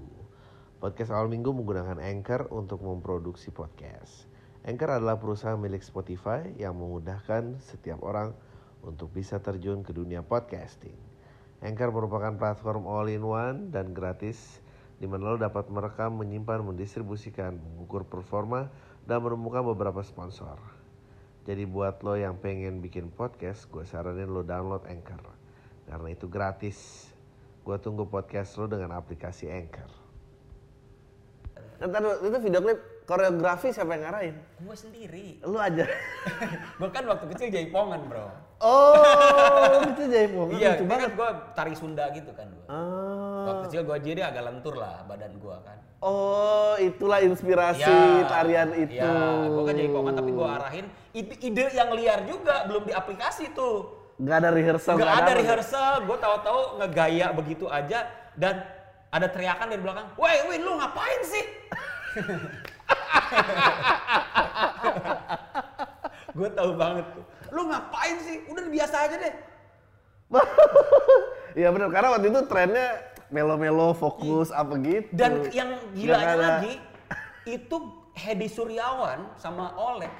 [0.79, 4.28] Podcast Awal Minggu menggunakan Anchor untuk memproduksi podcast.
[4.69, 8.37] Anchor adalah perusahaan milik Spotify yang memudahkan setiap orang
[8.85, 10.93] untuk bisa terjun ke dunia podcasting.
[11.65, 14.61] Anchor merupakan platform all-in-one dan gratis
[15.01, 18.69] di mana lo dapat merekam, menyimpan, mendistribusikan, mengukur performa,
[19.09, 20.61] dan menemukan beberapa sponsor.
[21.49, 25.33] Jadi buat lo yang pengen bikin podcast, gue saranin lo download Anchor.
[25.89, 27.09] Karena itu gratis.
[27.65, 29.89] Gue tunggu podcast lo dengan aplikasi Anchor.
[31.81, 34.37] Ntar itu video klip koreografi siapa yang ngarahin?
[34.61, 35.89] gua sendiri Lu aja.
[36.79, 38.29] Gua kan waktu kecil jaipongan bro.
[38.59, 41.09] Oh, itu jaipongan iya, lucu ini banget.
[41.09, 42.67] kan gua tari Sunda gitu kan gua.
[42.69, 43.43] Ah.
[43.49, 45.81] Waktu kecil gua jadi agak lentur lah badan gua kan.
[46.05, 49.01] Oh, itulah inspirasi Iya, tarian itu.
[49.01, 53.57] Iya, gua kan jaipongan tapi gua arahin ide, ide yang liar juga belum di aplikasi
[53.57, 53.97] tuh.
[54.21, 54.99] Gak ada rehearsal.
[54.99, 55.39] Gak nggak ada apa.
[55.41, 58.05] rehearsal, gua tahu-tahu ngegaya begitu aja
[58.37, 58.67] dan
[59.09, 61.45] ada teriakan dari belakang, woi Win lu ngapain sih?
[66.39, 67.25] gue tahu banget tuh.
[67.51, 68.37] Lu ngapain sih?
[68.47, 69.35] Udah biasa aja deh.
[71.57, 72.89] Iya benar karena waktu itu trennya
[73.33, 75.09] melo-melo fokus apa gitu.
[75.13, 76.79] Dan yang gilanya ada- lagi
[77.49, 77.77] itu
[78.15, 80.11] Hedi Suryawan sama Oleh.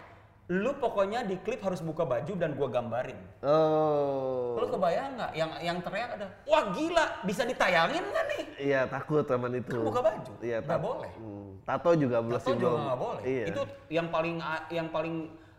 [0.49, 3.21] Lu pokoknya di klip harus buka baju dan gua gambarin.
[3.45, 4.57] Oh.
[4.57, 5.33] Lu kebayang nggak?
[5.37, 8.43] Yang yang teriak ada, wah gila, bisa ditayangin nggak nih?
[8.57, 9.77] Iya takut teman itu.
[9.77, 11.13] Kan buka baju, Iya nggak boleh.
[11.21, 13.23] Hmm, Tato juga belum Tato juga nggak boleh.
[13.29, 13.45] Iya.
[13.53, 13.61] Itu
[13.93, 14.37] yang paling
[14.71, 15.15] yang paling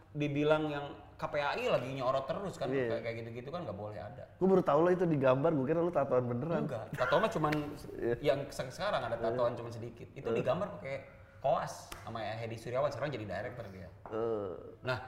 [0.10, 0.86] dibilang yang
[1.20, 3.04] KPAI lagi nyorot terus kan Iya.
[3.04, 4.24] kayak gitu-gitu kan nggak boleh ada.
[4.40, 6.66] Gue baru tahu lo itu digambar, gue kira lo tatoan beneran.
[6.66, 7.54] Enggak, tato mah cuman
[7.94, 8.16] Iya.
[8.26, 10.08] yang se- sekarang ada tatoan cuman sedikit.
[10.16, 13.88] Itu digambar pakai koas sama Hedi Suryawan sekarang jadi director dia.
[14.10, 15.00] Eh, Nah,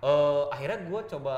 [0.00, 1.34] eh, akhirnya gue coba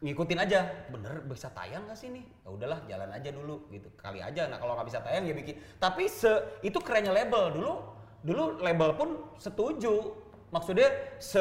[0.00, 0.60] ngikutin aja,
[0.92, 2.24] bener bisa tayang gak sih nih?
[2.44, 3.88] Ya udahlah, jalan aja dulu gitu.
[3.96, 4.50] Kali aja.
[4.50, 5.56] Nah kalau nggak bisa tayang ya bikin.
[5.78, 6.28] Tapi se
[6.60, 7.72] itu kerennya label dulu.
[8.20, 10.12] Dulu label pun setuju.
[10.52, 10.86] Maksudnya
[11.18, 11.40] se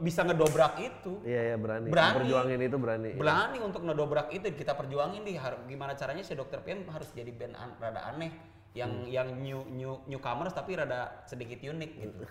[0.00, 1.20] bisa ngedobrak itu.
[1.26, 1.90] iya iya berani.
[1.90, 2.16] Berani.
[2.22, 3.08] Perjuangin itu berani.
[3.12, 3.18] iya.
[3.18, 5.34] Berani untuk ngedobrak itu kita perjuangin di
[5.66, 6.62] gimana caranya si Dr.
[6.62, 8.30] PM harus jadi band an- rada aneh
[8.72, 9.08] yang Hmm.
[9.08, 12.22] yang new new newcomers tapi rada sedikit unik gitu.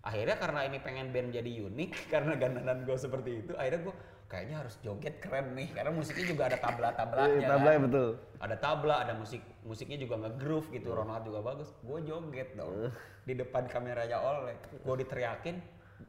[0.00, 3.94] Akhirnya karena ini pengen band jadi unik karena gandanan gue seperti itu, akhirnya gue
[4.26, 7.38] kayaknya harus joget keren nih karena musiknya juga ada tabla-tablanya.
[7.38, 7.82] Iya, tabla kan.
[7.86, 8.08] betul.
[8.38, 11.70] Ada tabla, ada musik musiknya juga nge-groove gitu, Ronald juga bagus.
[11.80, 12.90] Gue joget dong
[13.22, 14.58] di depan kameranya Olek.
[14.82, 15.58] Gue diteriakin,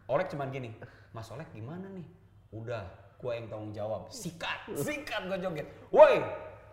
[0.07, 0.73] Olek cuman gini,
[1.09, 2.05] Mas Olek gimana nih?
[2.49, 2.85] Udah,
[3.17, 4.09] gue yang tanggung jawab.
[4.09, 5.67] Sikat, sikat gue joget.
[5.89, 6.21] Woi,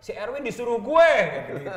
[0.05, 1.11] si Erwin disuruh gue.
[1.65, 1.65] Gitu.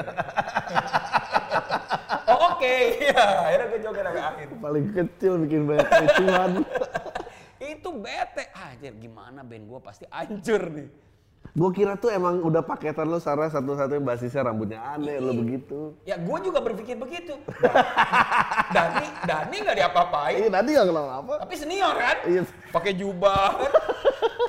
[2.28, 4.46] oh oke, ya akhirnya gue joget sampai akhir.
[4.60, 6.50] Paling kecil bikin banyak kericuhan.
[7.72, 10.88] Itu bete, anjir gimana band gue pasti hancur nih.
[11.48, 15.96] gue kira tuh emang udah paketan lo Sarah satu-satunya basisnya rambutnya aneh lo begitu.
[16.04, 17.40] Ya gue juga berpikir begitu.
[18.76, 20.44] Dani, Dani nggak diapa-apain.
[20.44, 21.34] Iya tadi gak kenal apa.
[21.48, 22.16] Tapi senior kan?
[22.28, 22.42] Iya.
[22.68, 23.72] Pakai jubah kan?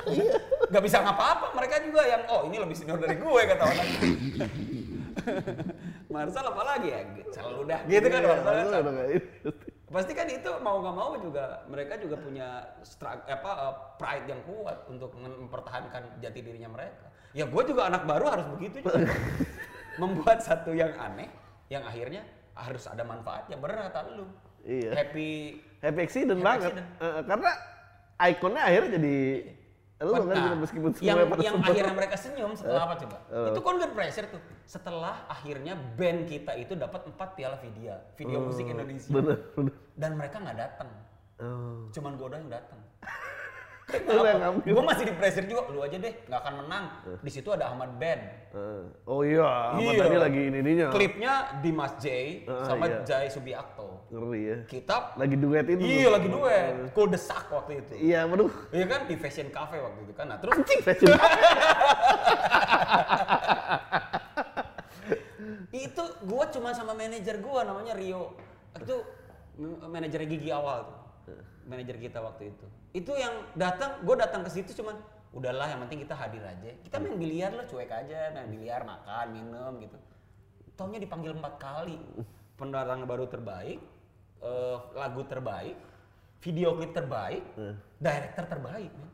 [0.09, 0.41] Iya.
[0.69, 1.53] Gak bisa ngapa-apa.
[1.53, 3.87] Mereka juga yang, oh ini lebih senior dari gue kata orang.
[6.09, 7.01] Marsal apa lagi ya?
[7.29, 7.79] Selalu dah.
[7.85, 8.53] Gitu kan Iya, Marsal.
[8.65, 9.49] lo udah kayak gitu.
[9.89, 12.47] Pasti kan itu mau nggak mau juga mereka juga punya
[12.85, 17.09] strug- apa uh, pride yang kuat untuk mem- mempertahankan jati dirinya mereka.
[17.33, 19.09] Ya gue juga anak baru harus begitu juga.
[20.01, 21.29] Membuat satu yang aneh
[21.69, 22.21] yang akhirnya
[22.53, 23.57] harus ada manfaatnya.
[23.57, 24.29] Bener kata lu.
[24.61, 24.93] Iya.
[24.93, 26.69] Happy Happy accident Happy banget.
[26.69, 26.87] accident.
[27.01, 27.51] Eh, karena
[28.19, 29.58] ikonnya akhirnya jadi lo
[29.99, 33.17] kan Nah, gitu meskipun yang yang akhirnya mereka senyum setelah apa coba?
[33.27, 33.47] Eh.
[33.51, 34.41] Itu kan good pressure tuh.
[34.63, 39.11] Setelah akhirnya band kita itu dapat empat piala video, video musik Indonesia.
[39.11, 39.73] Bener, bener.
[39.99, 40.89] Dan mereka nggak datang.
[41.43, 41.91] Oh.
[41.91, 42.79] Cuman gue doang yang datang.
[43.89, 44.71] Lu yang ngambil.
[44.71, 46.83] Gue masih di pressure juga, lu aja deh, nggak akan menang.
[47.19, 47.89] Di situ ada Ahmad.
[47.99, 50.01] Eh, Oh iya, Ahmad Iya.
[50.01, 50.87] tadi lagi ini ininya.
[50.89, 52.05] Klipnya Dimas J
[52.45, 53.01] Ah, sama iya.
[53.03, 54.09] Jai Subiakto.
[54.09, 54.57] Ngeri ya.
[54.65, 55.81] Kita Lagi duet itu.
[55.81, 57.93] iya lagi duet, cool desak waktu itu.
[57.99, 58.49] Iya, waduh.
[58.69, 60.25] Iya kan di Fashion Cafe waktu itu kan.
[60.27, 61.13] Nah terus Anjing fashion.
[65.71, 68.33] itu gua cuma sama manajer gua namanya Rio
[68.75, 68.95] itu
[69.55, 70.98] m- manajer gigi awal tuh
[71.65, 74.97] manajer kita waktu itu itu yang datang gua datang ke situ cuman
[75.29, 79.25] udahlah yang penting kita hadir aja kita main biliar lah cuek aja main biliar makan
[79.29, 79.97] minum gitu
[80.73, 81.99] taunya dipanggil empat kali
[82.57, 83.77] pendatang baru terbaik
[84.41, 85.77] eh, lagu terbaik
[86.39, 87.43] video klip terbaik
[87.99, 89.11] director terbaik men.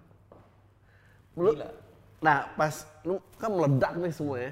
[1.36, 1.68] Lu- Gila.
[2.24, 2.72] Nah, pas
[3.04, 4.52] lu kan meledak nih semua ya.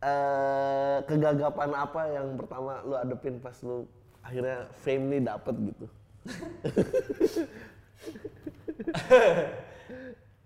[0.00, 3.84] Eh, kegagapan apa yang pertama lu adepin pas lu
[4.24, 5.86] akhirnya fame nih dapet gitu?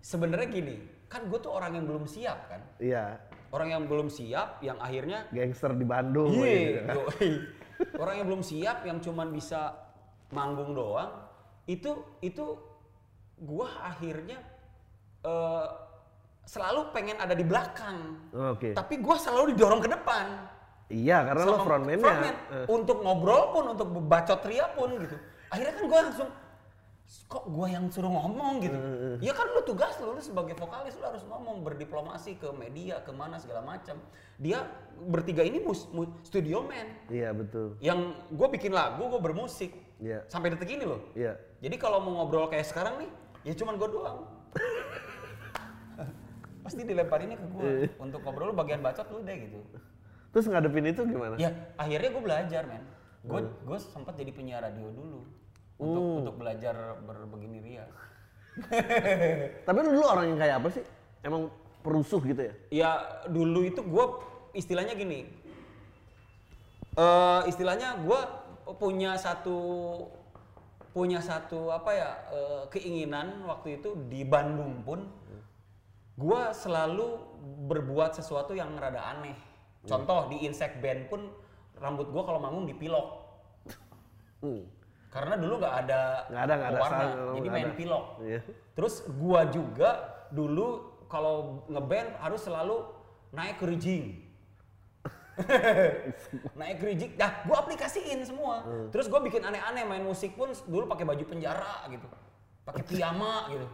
[0.00, 3.18] sebenarnya gini kan gue tuh orang yang belum siap kan Iya,
[3.50, 6.32] orang yang belum siap yang akhirnya gangster di Bandung.
[6.32, 6.94] gitu Iya, kan.
[6.96, 7.30] yoi.
[7.96, 9.74] orang yang belum siap yang cuman bisa
[10.30, 11.10] manggung doang
[11.64, 12.58] itu itu
[13.36, 14.38] gua akhirnya
[15.22, 15.66] eh,
[16.44, 18.74] selalu pengen ada di belakang Oke.
[18.74, 20.26] tapi gua selalu didorong ke depan
[20.84, 22.04] Iya, karena lo Sama frontman-nya.
[22.04, 22.36] frontman.
[22.52, 25.16] Eh, untuk ngobrol pun untuk bacot ria pun gitu
[25.48, 26.28] akhirnya kan gua langsung
[27.28, 28.64] kok gua yang suruh ngomong?
[28.64, 28.78] gitu.
[29.20, 33.12] Ya kan lu tugas lu, lu sebagai vokalis lu harus ngomong berdiplomasi ke media ke
[33.12, 34.00] mana segala macam.
[34.40, 34.64] Dia
[35.04, 36.88] bertiga ini mus, mu- studio man.
[37.12, 37.76] Iya, betul.
[37.78, 39.72] yang gue bikin lagu gue bermusik.
[40.02, 40.26] Iya.
[40.26, 41.00] sampai detik ini loh.
[41.14, 41.38] Iya.
[41.62, 43.10] jadi kalau mau ngobrol kayak sekarang nih
[43.46, 44.26] ya cuman gue doang.
[46.66, 49.60] Pasti dilemparinnya ke gue untuk ngobrol lu bagian bacot lu deh gitu.
[50.34, 51.38] Terus ngadepin itu gimana?
[51.38, 52.82] ya akhirnya gue belajar men
[53.24, 55.20] gue gue sempat jadi penyiar radio dulu
[55.80, 57.86] untuk untuk belajar berbegini ria
[59.66, 60.84] Tapi lu dulu orang yang kayak apa sih?
[61.26, 61.50] Emang
[61.84, 62.54] perusuh gitu ya?
[62.72, 62.90] ya
[63.28, 64.04] dulu itu gue
[64.56, 65.28] istilahnya gini
[66.94, 68.20] eh istilahnya gue
[68.80, 69.58] punya satu
[70.96, 75.04] punya satu apa ya eh, keinginan waktu itu di Bandung pun
[76.14, 77.18] gue selalu
[77.68, 79.34] berbuat sesuatu yang rada aneh.
[79.84, 81.28] Contoh di Insect Band pun
[81.76, 83.22] rambut gue kalau manggung dipilok
[84.44, 84.60] Hmm.
[85.08, 87.76] karena dulu nggak ada Nggak ada, nggak ada style, jadi main ada.
[87.78, 88.04] pilok.
[88.20, 88.40] Iya.
[88.76, 89.90] Terus gua juga
[90.28, 90.66] dulu
[91.08, 92.76] kalau ngeband harus selalu
[93.32, 94.04] naik ke rigging.
[96.60, 98.62] naik ke rigging, dah gua aplikasiin semua.
[98.62, 98.86] Hmm.
[98.92, 102.06] Terus gua bikin aneh-aneh main musik pun dulu pakai baju penjara gitu.
[102.62, 103.66] Pakai piyama gitu.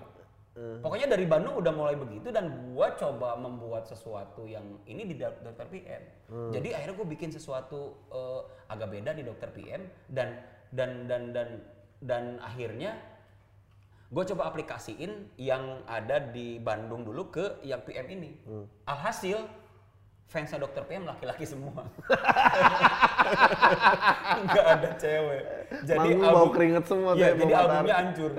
[0.61, 0.85] Hmm.
[0.85, 5.41] Pokoknya dari Bandung udah mulai begitu dan gua coba membuat sesuatu yang ini di Dok-
[5.41, 6.03] Dokter PM.
[6.29, 6.53] Hmm.
[6.53, 10.37] Jadi akhirnya gue bikin sesuatu eh, agak beda di Dokter PM dan
[10.69, 11.49] dan dan dan
[12.05, 12.93] dan akhirnya
[14.13, 18.31] gue coba aplikasiin yang ada di Bandung dulu ke yang PM ini.
[18.45, 18.69] Hmm.
[18.85, 19.41] Alhasil
[20.29, 21.73] fansnya Dokter PM laki-laki semua.
[24.45, 25.43] Nggak ada cewek.
[25.97, 28.33] Manggung bau keringet semua tuh, jadi albumnya hancur.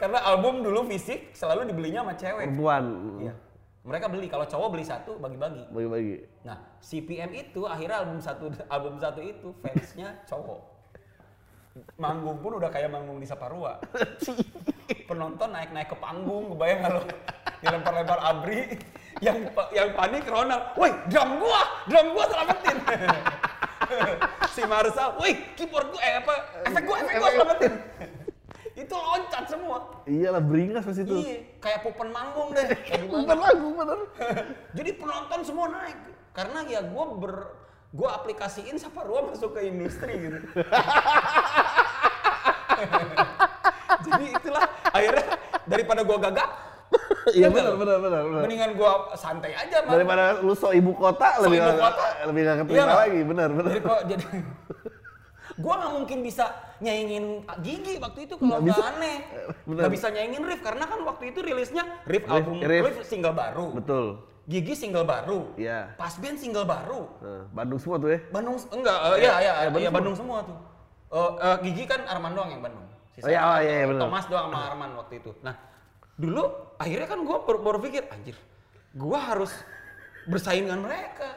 [0.00, 2.46] Karena album dulu fisik selalu dibelinya sama cewek.
[2.48, 2.84] Perempuan.
[3.22, 3.34] Iya.
[3.82, 5.66] Mereka beli kalau cowok beli satu bagi-bagi.
[5.74, 6.16] Bagi-bagi.
[6.46, 10.60] Nah, CPM itu akhirnya album satu album satu itu fansnya cowok.
[11.98, 13.82] Manggung pun udah kayak manggung di Saparua.
[15.08, 17.02] Penonton naik-naik ke panggung, kebayang lo?
[17.64, 18.76] Dilempar-lempar abri,
[19.22, 19.38] yang
[19.70, 22.76] yang panik Ronald, woi drum gua, drum gua selamatin.
[24.54, 26.34] si Marsal, woi keyboard gua, eh apa,
[26.70, 27.72] efek gua, efek gua selamatin.
[28.82, 29.76] Itu loncat semua.
[30.04, 31.14] Iyalah beringas pas itu.
[31.14, 32.66] Iya, kayak pupen manggung deh.
[33.12, 33.98] Bukan lagu bener.
[34.76, 35.98] Jadi penonton semua naik
[36.32, 37.34] karena ya gue ber
[37.92, 40.38] gue aplikasiin Saparua masuk ke industri gitu.
[44.02, 45.24] Jadi itulah akhirnya
[45.64, 46.50] daripada gue gagap,
[47.32, 47.72] Iya Bener.
[47.72, 48.20] benar benar benar.
[48.26, 48.40] benar.
[48.42, 49.76] mendingan gue santai aja.
[49.86, 49.92] Bang.
[49.94, 52.04] Daripada lu so ibu kota So lebih ibu kota.
[52.26, 52.98] lebih nggak Iya keterima nggak?
[52.98, 53.70] lagi benar benar.
[53.70, 54.24] Jadi kok jadi
[55.52, 56.44] gue nggak mungkin bisa
[56.82, 59.18] nyaingin Gigi waktu itu kalau Nggak aneh.
[59.70, 62.84] Nggak bisa nyaingin Riff karena kan waktu itu rilisnya Riff Riff- album Riff.
[62.90, 63.66] Riff single baru.
[63.78, 64.06] Betul.
[64.50, 65.54] Gigi single baru.
[65.54, 65.94] Iya.
[65.94, 67.06] Pas band single baru.
[67.22, 68.18] Nah, Bandung semua tuh ya.
[68.34, 70.58] Bandung enggak eh, iya iya ya, Bandung iya Bandung semua tuh.
[71.14, 72.86] Eh, eh, Gigi kan Arman doang yang Bandung.
[73.22, 74.02] Oh, iya, oh, iya, iya, bener.
[74.08, 75.30] Thomas doang sama Arman waktu itu.
[75.44, 75.54] Nah,
[76.18, 76.42] dulu
[76.80, 78.34] akhirnya kan gue baru, baru pikir anjir,
[78.96, 79.52] gue harus
[80.26, 81.28] bersaing dengan mereka.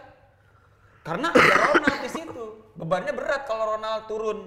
[1.05, 2.43] Karena ada Ronald di situ.
[2.73, 4.39] Bebannya berat kalau Ronald turun.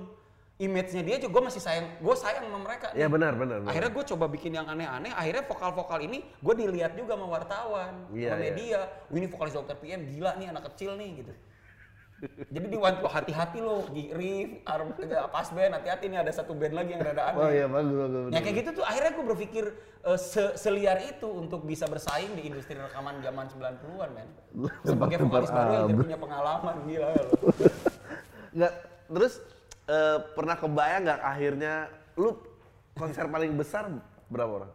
[0.59, 2.91] Image-nya dia juga gue masih sayang, gue sayang sama mereka.
[2.91, 3.15] Iya nih.
[3.15, 3.57] benar benar.
[3.63, 3.71] benar.
[3.71, 8.19] Akhirnya gue coba bikin yang aneh-aneh, akhirnya vokal-vokal ini gue dilihat juga sama wartawan, sama
[8.19, 8.35] iya.
[8.35, 8.81] media.
[9.07, 11.31] Wih ini vokalis dokter PM, gila nih anak kecil nih gitu.
[12.51, 14.91] Jadi diwanti "Wah, hati-hati loh, Gi- Rif, Arm,
[15.31, 17.39] pas band, hati-hati nih ada satu band lagi yang rada aneh.
[17.39, 18.23] Oh iya bagus bagus.
[18.35, 19.65] Ya kayak gitu tuh akhirnya gue berpikir
[20.03, 24.29] eh, se- seliar itu untuk bisa bersaing di industri rekaman zaman 90-an men.
[24.91, 27.33] Sebagai vokalis baru yang punya pengalaman, gila ya lo.
[28.51, 28.73] Nggak,
[29.07, 29.35] terus
[29.89, 31.75] eh, pernah kebayang nggak akhirnya
[32.21, 32.37] lu
[32.95, 33.89] konser paling besar
[34.29, 34.73] berapa orang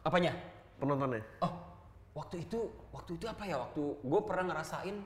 [0.00, 0.32] Apanya?
[0.80, 1.20] penontonnya?
[1.44, 1.52] Oh,
[2.16, 3.60] waktu itu, waktu itu apa ya?
[3.60, 4.96] Waktu gue pernah ngerasain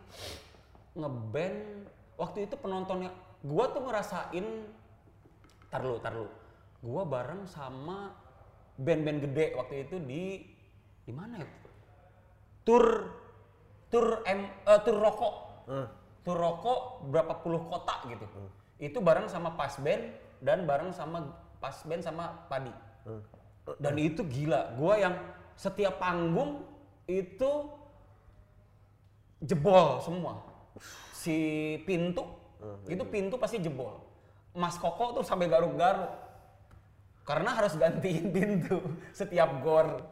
[0.94, 1.90] ngeband.
[2.14, 3.10] Waktu itu penontonnya,
[3.42, 4.46] gue tuh ngerasain,
[5.66, 6.30] tar lu, tar lu.
[6.78, 8.14] Gue bareng sama
[8.78, 10.46] band-band gede waktu itu di
[11.02, 11.48] di mana ya?
[12.62, 13.10] Tur,
[13.90, 15.34] tur M, eh, tur rokok.
[15.74, 15.88] Eh,
[16.24, 18.24] Tur rokok berapa puluh kota gitu.
[18.78, 20.02] Itu bareng sama pas band
[20.42, 21.32] dan bareng sama
[21.62, 22.74] pas band sama padi.
[23.80, 25.14] Dan itu gila, gua yang
[25.56, 26.66] setiap panggung
[27.08, 27.70] itu
[29.40, 30.44] jebol semua.
[31.14, 31.36] Si
[31.88, 32.28] pintu,
[32.90, 34.04] itu pintu pasti jebol.
[34.54, 36.12] Mas Koko tuh sampai garuk-garuk.
[37.24, 38.84] Karena harus gantiin pintu
[39.16, 40.04] setiap gor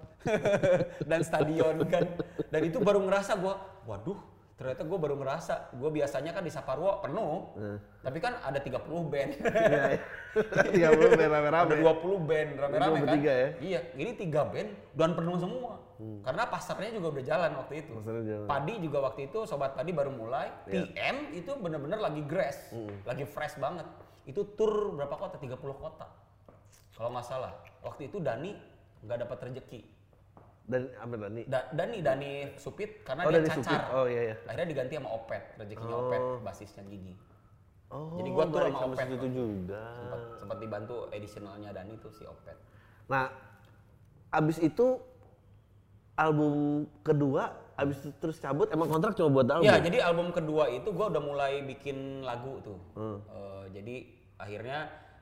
[1.11, 2.09] dan stadion kan.
[2.48, 4.16] Dan itu baru ngerasa gua, waduh,
[4.62, 5.75] ternyata gue baru ngerasa.
[5.75, 7.51] Gue biasanya kan di Saparua penuh,
[7.98, 8.79] tapi kan ada 30
[9.11, 9.31] band.
[10.72, 10.88] Iya, iya.
[10.96, 11.66] 30 band rame-rame.
[11.68, 13.03] Ada 20 band rame-rame kan.
[13.05, 13.48] bertiga ya?
[13.61, 15.75] Iya, ini tiga band dan penuh semua.
[16.22, 17.92] Karena pasarnya juga udah jalan waktu itu.
[18.01, 18.46] Jalan.
[18.48, 20.48] Padi juga waktu itu sobat Padi baru mulai.
[20.70, 20.88] Iya.
[20.88, 22.70] PM itu bener-bener lagi grass,
[23.05, 23.85] lagi fresh banget.
[24.25, 25.37] Itu tur berapa kota?
[25.37, 26.07] 30 kota.
[26.94, 27.53] Kalau nggak salah.
[27.83, 28.55] Waktu itu Dani
[29.03, 30.02] nggak dapat rezeki.
[30.62, 31.42] Dan apa Dani?
[31.44, 33.61] Da- Dani Dani Supit karena Oh, dia Dani cacar.
[33.61, 33.81] Supit.
[33.92, 34.37] Oh, iya, iya.
[34.46, 36.03] Akhirnya diganti sama Opet, rezekinya Oh.
[36.07, 37.14] Opet, basisnya Gigi.
[37.88, 39.07] Oh, Jadi gua balik sama Opet.
[39.07, 39.83] situ juga.
[39.92, 42.57] Sempat, sempat dibantu additionalnya Dani tuh si Opet.
[43.07, 43.29] Nah,
[44.31, 44.96] abis itu
[46.14, 46.55] album
[47.03, 47.42] kedua,
[47.75, 49.66] abis itu terus cabut, emang kontrak cuma buat album?
[49.66, 52.79] Ya, jadi album kedua itu gua udah mulai bikin lagu tuh.
[52.94, 53.18] Hmm.
[53.27, 53.96] Eh, jadi
[54.38, 54.79] akhirnya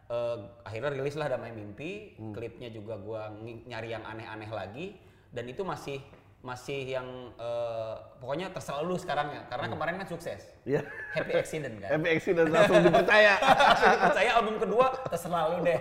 [0.07, 2.31] eh, akhirnya rilis lah Damai Mimpi, Hmm.
[2.31, 4.87] klipnya juga gua nyari yang aneh-aneh lagi
[5.31, 5.99] dan itu masih
[6.41, 7.05] masih yang
[7.37, 9.43] eh, pokoknya terserah lu sekarang ya.
[9.53, 10.41] Karena kemarin kan sukses.
[10.65, 10.81] Iya.
[11.13, 11.89] happy accident kan.
[11.93, 13.35] Happy accident langsung dipercaya.
[14.17, 15.81] saya album kedua terserah lu deh.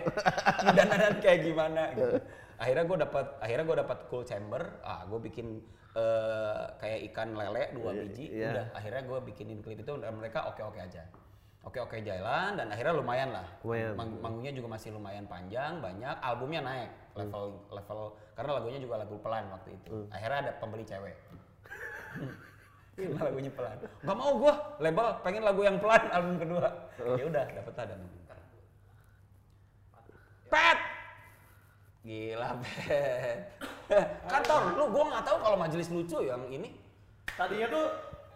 [0.76, 2.20] Dan dan kayak gimana gitu.
[2.60, 4.62] akhirnya gue dapat akhirnya gue dapat cool chamber.
[4.84, 5.64] Ah gue bikin
[5.96, 8.52] eh, kayak ikan lele dua biji iya.
[8.52, 8.66] udah.
[8.76, 11.08] Akhirnya gue bikinin klip itu dan mereka oke oke aja
[11.64, 13.48] oke oke jalan dan akhirnya lumayan lah.
[13.64, 13.94] Lumayan.
[13.96, 19.16] Mang- manggungnya juga masih lumayan panjang banyak albumnya naik level level karena lagunya juga lagu
[19.20, 20.08] pelan waktu itu.
[20.14, 21.16] Akhirnya ada pembeli cewek.
[23.00, 23.78] Karena lagunya pelan.
[24.04, 26.68] Nggak mau gua label pengen lagu yang pelan album kedua.
[27.00, 27.96] Ya udah dapet ada
[30.50, 30.80] pet!
[32.02, 33.40] Gila pet.
[34.26, 36.76] Kantor lu gua nggak tahu kalau majelis lucu yang ini.
[37.38, 37.86] Tadinya tuh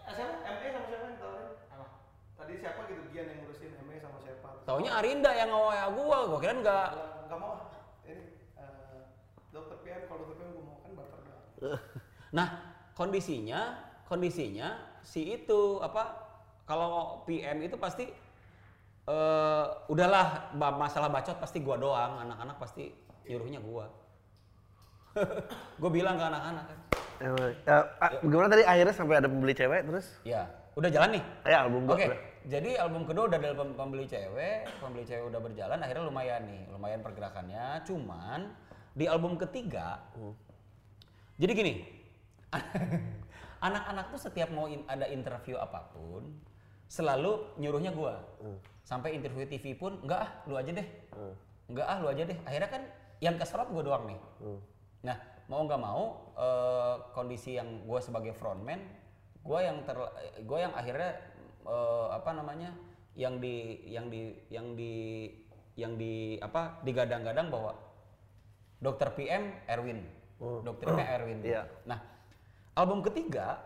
[0.08, 0.36] siapa?
[0.48, 1.43] ME sama siapa yang?
[2.44, 4.48] Tadi siapa gitu Gian yang ngurusin ME sama siapa?
[4.68, 6.88] taunya Arinda yang ngawaya gua gua kira nggak
[7.24, 7.52] Enggak mau.
[7.56, 7.72] ah.
[8.04, 8.24] Ini
[8.60, 9.02] eh,
[9.50, 11.22] dokter PM kalau dokter PM gue mau kan barter.
[12.34, 12.48] Nah,
[12.98, 14.76] kondisinya, kondisinya
[15.06, 16.20] si itu apa?
[16.66, 18.12] Kalau PM itu pasti
[19.04, 22.92] eh udahlah masalah bacot pasti gua doang, anak-anak pasti
[23.24, 23.88] nyuruhnya gua.
[25.82, 26.80] gue bilang ke anak-anak kan,
[27.22, 30.08] eh, ah, gimana tadi akhirnya sampai ada pembeli cewek terus?
[30.26, 31.24] ya udah jalan nih.
[31.46, 31.96] Ya album gua.
[32.02, 36.42] Oke, jadi album kedua udah ada pem- pembeli cewek, pembeli cewek udah berjalan, akhirnya lumayan
[36.44, 37.82] nih, lumayan pergerakannya.
[37.88, 38.52] Cuman
[38.94, 40.04] di album ketiga,
[41.40, 41.74] jadi gini,
[43.68, 46.28] anak-anak tuh setiap mau in- ada interview apa pun,
[46.92, 48.20] selalu nyuruhnya gua.
[48.84, 50.88] Sampai interview TV pun, enggak ah, lu aja deh.
[51.72, 52.38] Enggak ah, lu aja deh.
[52.44, 52.84] Akhirnya kan
[53.24, 54.20] yang keserot gua doang nih.
[55.08, 56.04] Nah, mau nggak mau
[56.36, 58.80] eh, kondisi yang gue sebagai frontman,
[59.44, 59.96] gue yang ter,
[60.44, 61.20] gue yang akhirnya
[61.64, 62.72] eh, apa namanya,
[63.14, 64.94] yang di yang di yang di
[65.74, 67.74] yang di apa digadang-gadang bahwa
[68.82, 70.06] dokter PM Erwin,
[70.62, 71.40] dokter PM Erwin.
[71.42, 71.64] Iya.
[71.88, 72.00] Nah,
[72.78, 73.64] album ketiga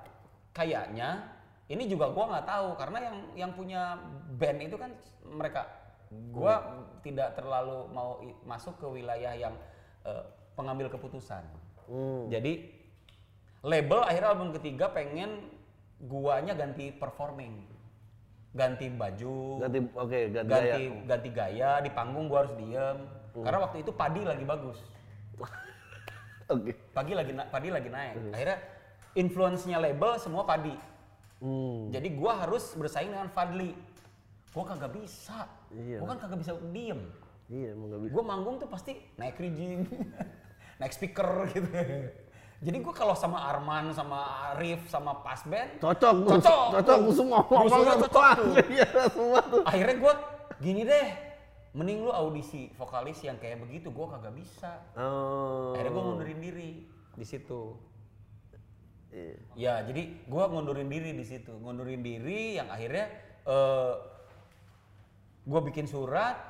[0.54, 1.26] kayaknya
[1.68, 3.82] ini juga gua nggak tahu karena yang yang punya
[4.40, 4.92] band itu kan
[5.28, 5.68] mereka
[6.32, 9.56] gua tidak terlalu mau masuk ke wilayah yang
[10.08, 10.24] eh,
[10.56, 11.44] pengambil keputusan.
[11.88, 12.28] Hmm.
[12.32, 12.68] Jadi
[13.64, 15.52] label akhirnya album ketiga pengen
[16.04, 17.77] guanya ganti performing.
[18.56, 21.04] Ganti baju, Ganti oke ganti, ganti gaya.
[21.06, 22.98] ganti gaya di panggung gua harus diem.
[23.38, 24.80] Karena waktu itu padi lagi bagus.
[26.54, 26.72] Oke.
[26.96, 28.34] Pagi lagi padi lagi naik.
[28.34, 28.58] Akhirnya
[29.14, 30.74] influence-nya label semua padi.
[31.44, 31.94] Hmm.
[31.94, 33.78] Jadi gua harus bersaing dengan Fadli.
[34.56, 35.46] Gua kagak bisa.
[35.70, 36.02] Iya.
[36.02, 37.02] Gua kan kagak bisa diem.
[37.48, 38.12] Iya emang gak bisa.
[38.16, 39.86] Gua manggung tuh pasti naik rigging,
[40.82, 41.70] naik speaker gitu.
[42.58, 46.66] Jadi gua kalau sama Arman, sama Arif, sama pas band, Cocok, Cocok.
[46.74, 48.54] cocok semua Musuhnya ngomong cocok tuh.
[48.74, 49.62] Iya semua tuh.
[49.62, 50.14] akhirnya gua
[50.58, 51.08] gini deh,
[51.78, 54.74] mending lu audisi vokalis yang kayak begitu, gua kagak bisa.
[54.98, 55.78] Oh.
[55.78, 57.78] Akhirnya gua ngundurin diri di situ.
[59.14, 59.34] Iya.
[59.54, 63.06] Ya, jadi gua ngundurin diri di situ, ngundurin diri yang akhirnya
[63.46, 63.94] eh
[65.46, 66.42] gua bikin surat,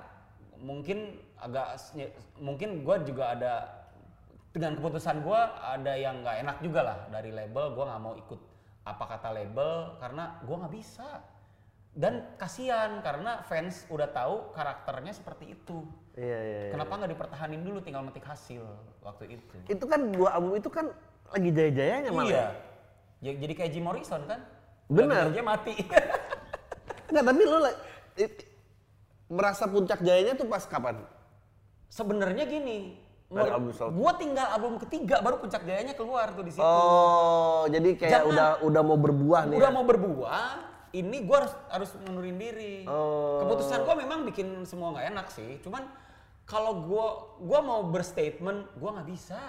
[0.55, 1.83] mungkin agak
[2.39, 3.53] mungkin gua juga ada
[4.57, 8.41] dengan keputusan gua ada yang nggak enak juga lah dari label, gua nggak mau ikut
[8.89, 11.21] apa kata label karena gua nggak bisa.
[11.97, 15.81] Dan kasihan karena fans udah tahu karakternya seperti itu.
[16.13, 16.59] Iya iya.
[16.69, 16.71] iya.
[16.73, 18.61] Kenapa nggak dipertahanin dulu tinggal metik hasil
[19.01, 19.55] waktu itu?
[19.65, 20.93] Itu kan dua album itu kan
[21.33, 22.29] lagi jaya-jayanya malah.
[22.29, 22.47] Iya.
[23.21, 24.45] Ja- Jadi kayak Jim Morrison kan?
[24.89, 25.33] Benar.
[25.33, 25.73] Aja mati.
[27.09, 27.41] Enggak, tapi
[28.21, 28.45] it-
[29.25, 31.01] merasa puncak jayanya tuh pas kapan?
[31.89, 36.63] Sebenarnya gini, Dari album gua tinggal album ketiga baru puncak jayanya keluar tuh di situ.
[36.63, 38.31] Oh, jadi kayak Jangan.
[38.31, 39.57] udah udah mau berbuah nih.
[39.59, 39.75] Udah ya?
[39.75, 40.49] mau berbuah,
[40.95, 42.87] ini gua harus harus mundurin diri.
[42.87, 43.43] Oh.
[43.43, 45.59] Keputusan gua memang bikin semua nggak enak sih.
[45.59, 45.83] Cuman
[46.47, 49.39] kalau gua gua mau berstatement, gua nggak bisa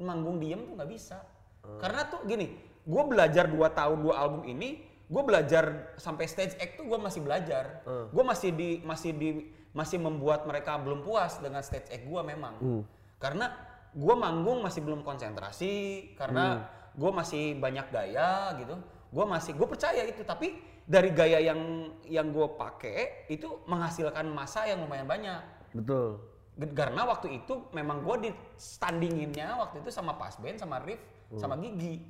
[0.00, 1.20] manggung diem tuh nggak bisa.
[1.68, 1.76] Oh.
[1.84, 2.56] Karena tuh gini,
[2.88, 7.20] gua belajar dua tahun dua album ini, gua belajar sampai stage act tuh gua masih
[7.20, 7.84] belajar.
[7.84, 8.08] Oh.
[8.08, 12.56] Gua masih di masih di masih membuat mereka belum puas dengan stage act gua memang.
[12.56, 12.84] Hmm.
[13.18, 13.50] Karena
[13.92, 15.72] gua manggung masih belum konsentrasi
[16.14, 16.64] karena Hmm.
[16.94, 18.74] gua masih banyak gaya gitu.
[19.08, 24.64] Gua masih gue percaya itu tapi dari gaya yang yang gue pakai itu menghasilkan masa
[24.64, 25.40] yang lumayan banyak.
[25.76, 26.20] Betul.
[26.72, 30.98] Karena waktu itu memang gue di standinginnya waktu itu sama Pas Band, sama Rif,
[31.36, 32.02] sama Gigi.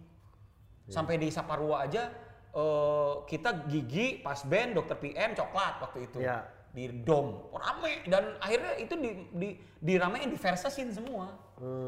[0.89, 2.09] Sampai di Saparua aja
[2.49, 6.18] eh, kita Gigi, Pas Band, Dokter PM, Coklat waktu itu.
[6.22, 6.49] Ya.
[6.73, 7.49] Di dom.
[7.51, 9.49] Rame dan akhirnya itu di di
[9.79, 11.33] diramein di versusin semua.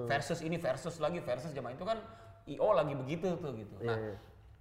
[0.07, 2.03] Versus ini versus lagi versus zaman itu kan
[2.51, 3.77] IO lagi begitu tuh gitu.
[3.87, 4.19] Nah, Iya,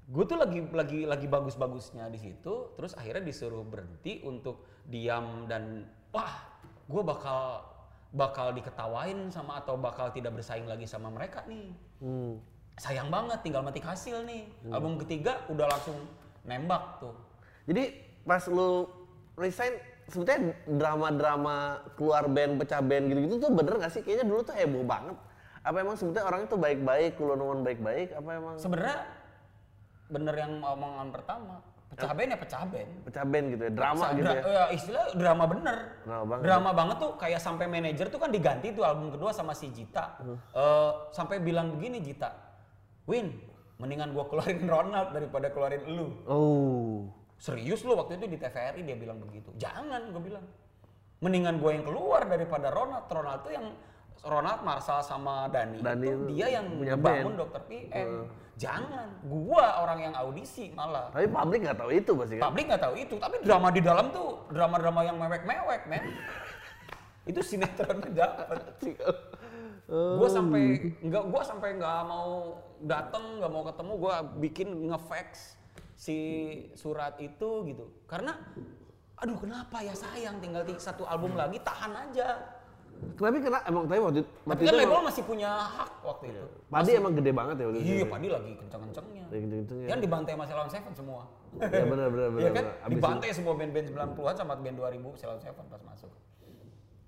[0.10, 5.86] gue tuh lagi lagi lagi bagus-bagusnya di situ terus akhirnya disuruh berhenti untuk diam dan
[6.10, 6.50] wah
[6.90, 7.62] gue bakal
[8.10, 11.70] bakal diketawain sama atau bakal tidak bersaing lagi sama mereka nih
[12.02, 12.42] Hmm.
[12.80, 14.48] sayang banget tinggal mati hasil nih.
[14.72, 16.00] Album ketiga udah langsung
[16.42, 17.12] nembak tuh.
[17.68, 17.92] Jadi
[18.24, 18.88] pas lu
[19.36, 19.76] resign
[20.10, 21.55] sebetulnya drama-drama
[21.95, 24.01] keluar band, pecah band gitu-gitu tuh bener gak sih?
[24.01, 25.18] Kayaknya dulu tuh heboh banget.
[25.62, 28.16] Apa emang sebetulnya orangnya tuh baik-baik, kulon baik-baik?
[28.18, 28.97] Apa emang Sebenarnya
[30.10, 31.62] bener yang omongan pertama.
[31.89, 32.91] Pecah band ya pecah band.
[33.01, 33.72] pecah band gitu ya?
[33.74, 34.41] Drama Sa- gitu ya?
[34.45, 35.78] ya, istilah drama bener.
[36.05, 36.43] Drama banget.
[36.45, 40.22] Drama banget tuh kayak sampai manajer tuh kan diganti tuh album kedua sama si Jita.
[40.53, 42.30] Eh, sampai bilang begini Jita,
[43.10, 43.34] Win,
[43.82, 46.07] mendingan gua keluarin Ronald daripada keluarin lu.
[46.30, 47.10] Oh.
[47.40, 49.50] Serius lu waktu itu di TVRI dia bilang begitu.
[49.56, 50.46] Jangan gue bilang.
[51.24, 53.08] Mendingan gue yang keluar daripada Ronald.
[53.08, 53.72] Ronald tuh yang
[54.24, 57.40] Ronald Marsal sama Dani, Dani itu dia yang punya bangun band.
[57.40, 58.28] dokter PM.
[58.60, 61.08] Jangan, gua orang yang audisi malah.
[61.16, 62.44] Tapi publik nggak tahu itu pasti kan?
[62.52, 66.04] Publik nggak tahu itu, tapi drama di dalam tuh drama-drama yang mewek-mewek, men.
[67.24, 68.60] itu sinetronnya dapet.
[69.88, 75.56] Gue sampai nggak, gue sampai nggak mau dateng, nggak mau ketemu, gue bikin ngefax
[76.00, 76.18] si
[76.80, 77.91] surat itu gitu.
[78.08, 78.39] Karena,
[79.20, 82.39] aduh kenapa ya sayang tinggal ti- satu album lagi tahan aja.
[83.16, 86.26] Tapi kena emang tapi waktu, Tapi waktu kan itu label emang, masih punya hak waktu
[86.36, 86.43] itu.
[86.68, 87.88] Padi emang gede banget ya waktu itu.
[87.95, 89.24] Iya, Padi lagi kenceng-kencengnya.
[89.28, 89.88] Lagi kenceng-kencengnya.
[89.88, 91.22] Kan dibantai sama Ceylon Seven semua.
[91.60, 92.39] Ya benar benar benar.
[92.43, 92.66] Iya kan?
[92.84, 96.12] Abis Dibantai semua band-band 90-an sama band 2000 Ceylon Seven pas masuk.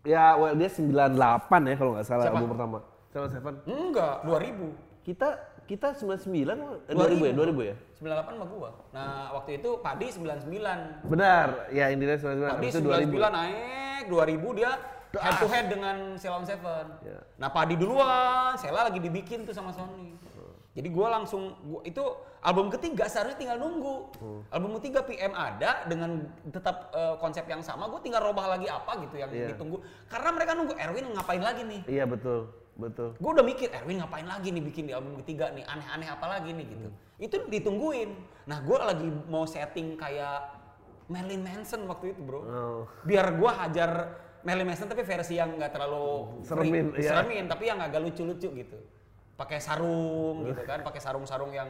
[0.02, 2.36] Ya, well, dia 98 ya kalau nggak salah Siapa?
[2.40, 2.78] album pertama.
[3.12, 3.54] Seven Seven.
[3.68, 4.72] Enggak, 2000.
[5.04, 5.28] Kita
[5.72, 7.76] kita 99 eh, 2000 ya, 2000 ya.
[8.04, 8.70] 98 sama gua.
[8.92, 11.08] Nah, waktu itu Padi 99.
[11.08, 13.32] Benar, ya India 99 Padi habis itu 99 2000.
[13.32, 14.72] naik, 2000 dia
[15.16, 16.86] head to head dengan Ceylon Seven.
[17.08, 17.20] Ya.
[17.40, 20.12] Nah, Padi duluan, Sela lagi dibikin tuh sama Sony.
[20.72, 22.00] Jadi gua langsung gua, itu
[22.40, 24.08] album ketiga seharusnya tinggal nunggu.
[24.52, 29.04] Album ketiga PM ada dengan tetap eh, konsep yang sama, gua tinggal robah lagi apa
[29.04, 29.52] gitu yang Iya.
[29.52, 29.84] ditunggu.
[30.08, 31.82] Karena mereka nunggu Erwin ngapain lagi nih.
[31.92, 33.10] Iya betul, betul.
[33.14, 35.64] gue udah mikir Erwin ngapain lagi nih bikin di album ketiga nih?
[35.68, 36.66] Aneh-aneh apa lagi nih?
[36.66, 36.88] Gitu.
[37.20, 38.10] Itu ditungguin.
[38.48, 40.62] Nah gue lagi mau setting kayak
[41.12, 42.40] Marilyn Manson waktu itu bro.
[42.40, 42.82] Oh.
[43.04, 43.92] biar gue hajar
[44.42, 47.10] Marilyn Manson tapi versi yang nggak terlalu Seremin, free- iya.
[47.14, 48.78] seremin tapi yang agak lucu-lucu gitu.
[49.36, 51.70] Pakai sarung gitu kan pakai sarung-sarung yang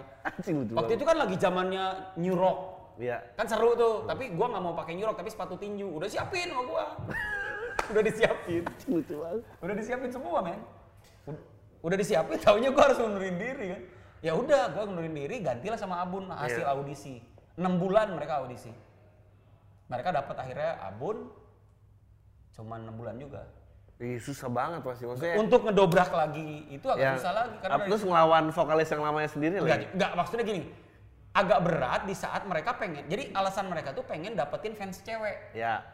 [0.75, 2.59] waktu itu kan lagi zamannya New Rock.
[3.01, 3.23] Iya.
[3.33, 5.87] kan seru tuh tapi gua nggak mau pakai New Rock tapi sepatu tinju.
[5.89, 6.85] Udah siapin sama gua.
[7.91, 8.63] Udah disiapin.
[8.87, 9.41] Lucu banget.
[9.59, 10.59] udah disiapin semua men
[11.81, 13.81] udah disiapin taunya gua harus ngundurin diri kan
[14.21, 16.71] ya udah gua ngundurin diri gantilah sama Abun hasil Iya.
[16.71, 17.19] audisi
[17.55, 18.71] 6 bulan mereka audisi
[19.85, 21.27] mereka dapat akhirnya Abun
[22.51, 23.41] cuma 6 bulan juga
[24.01, 25.37] Ih, susah banget pasti maksudnya.
[25.37, 29.53] untuk ngedobrak lagi itu agak ya, susah lagi karena terus ngelawan vokalis yang lamanya sendiri
[29.61, 29.85] Enggak, lagi.
[29.93, 30.61] enggak, maksudnya gini.
[31.31, 33.05] Agak berat di saat mereka pengen.
[33.05, 35.53] Jadi alasan mereka tuh pengen dapetin fans cewek.
[35.53, 35.85] Ya.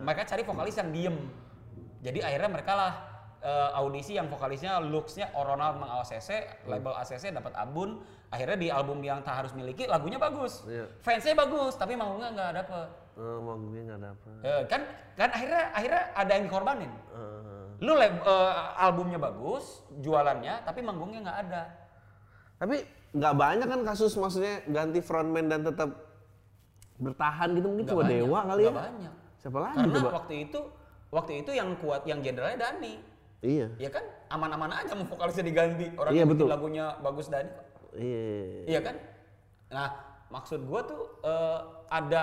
[0.00, 1.16] Mereka cari vokalis yang diem.
[2.00, 2.92] Jadi akhirnya mereka lah
[3.40, 6.28] eh, audisi yang vokalisnya looksnya Ronald Mang ACC,
[6.64, 8.00] label ACC dapat Abun.
[8.26, 10.66] Akhirnya di album yang tak harus miliki lagunya bagus.
[10.66, 10.90] Iya.
[10.98, 12.88] Fansnya bagus, tapi manggungnya nggak dapet.
[13.16, 14.34] Oh, mau gue nggak dapet.
[14.42, 14.80] Eh, kan
[15.14, 16.92] kan akhirnya akhirnya ada yang dikorbanin.
[17.14, 21.62] Eh, Lu lab- eh, albumnya bagus, jualannya, tapi manggungnya nggak ada.
[22.56, 22.80] tapi
[23.12, 25.92] nggak banyak kan kasus maksudnya ganti frontman dan tetap
[26.96, 28.66] bertahan gitu mungkin Nggak cuma banyak, Dewa kali ya.
[28.66, 29.12] nggak banyak.
[29.36, 30.10] Siapa lagi Karena coba?
[30.16, 30.60] waktu itu
[31.12, 32.94] waktu itu yang kuat yang jenderalnya Dani.
[33.46, 33.66] Iya.
[33.78, 35.86] Ya kan aman-aman aja mau vokalisnya diganti.
[35.94, 36.46] Orang Iya, yang betul.
[36.50, 37.46] lagunya bagus Dani.
[37.46, 37.64] kok.
[37.94, 38.26] Iya.
[38.66, 38.94] Iya kan?
[39.70, 39.88] Nah,
[40.28, 42.22] maksud gua tuh eh, ada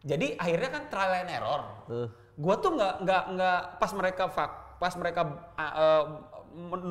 [0.00, 1.62] jadi akhirnya kan trial and error.
[1.90, 2.08] Eh,
[2.40, 5.28] Gua tuh nggak nggak nggak pas mereka fak, pas mereka
[5.60, 6.04] uh,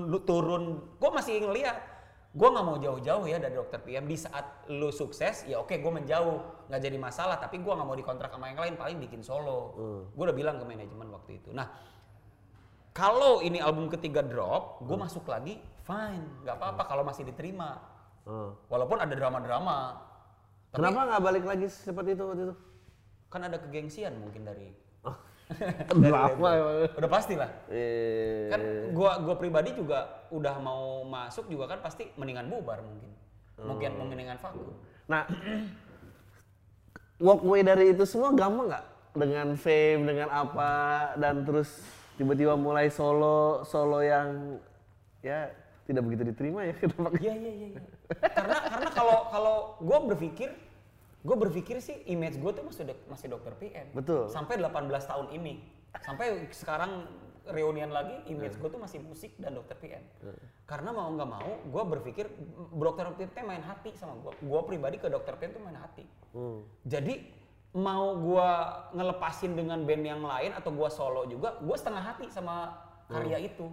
[0.05, 1.73] uh, turun, gua masih ngeliat.
[2.37, 5.97] Gua nggak mau jauh-jauh ya dari dokter PM di saat lu sukses ya oke gua
[5.97, 9.73] menjauh nggak jadi masalah tapi gua nggak mau dikontrak sama yang lain paling bikin solo.
[10.13, 11.49] Gua udah bilang ke manajemen waktu itu.
[11.49, 11.65] Nah
[12.99, 15.55] kalau ini album ketiga drop, gue masuk lagi
[15.87, 17.79] fine nggak apa-apa kalau masih diterima.
[18.27, 18.59] oh.
[18.67, 19.95] Walaupun ada drama-drama.
[20.69, 22.55] Tapi Kenapa nggak balik lagi seperti itu waktu itu?
[23.29, 24.73] kan ada kegengsian mungkin dari
[26.01, 26.89] Drama emang.
[26.93, 27.49] udah pasti lah.
[27.69, 33.09] Eh, kan gua gua pribadi juga udah mau masuk juga kan pasti mendingan bubar mungkin
[33.59, 34.05] mungkin Oh.
[34.05, 34.73] mendingan vakum
[35.05, 35.25] Nah,
[37.17, 38.85] walkway dari itu semua gampang nggak?
[39.09, 40.73] Dengan fame, dengan apa,
[41.17, 41.81] dan terus
[42.19, 44.59] tiba-tiba mulai solo, solo yang
[45.23, 45.47] ya
[45.87, 47.15] tidak begitu diterima ya kenapa?
[47.17, 47.81] iya iya iya iya.
[48.27, 50.51] karena karena kalau kalau gua berpikir
[51.23, 54.27] gua berpikir sih image gua tuh masih dok- masih dokter PM Betul.
[54.27, 54.69] sampai 18
[55.01, 55.63] tahun ini
[55.97, 57.07] sampai sekarang
[57.49, 60.03] reunian lagi image gua tuh masih musik dan dokter PM
[60.63, 62.29] karena mau nggak mau gua berpikir
[62.69, 66.61] dokter PM main hati sama gua gua pribadi ke dokter PM tuh main hati Hmm.
[66.85, 67.25] Jadi
[67.69, 68.49] mau gua
[68.91, 72.73] ngelepasin dengan band yang lain atau gua solo juga, gua setengah hati sama
[73.05, 73.69] karya itu.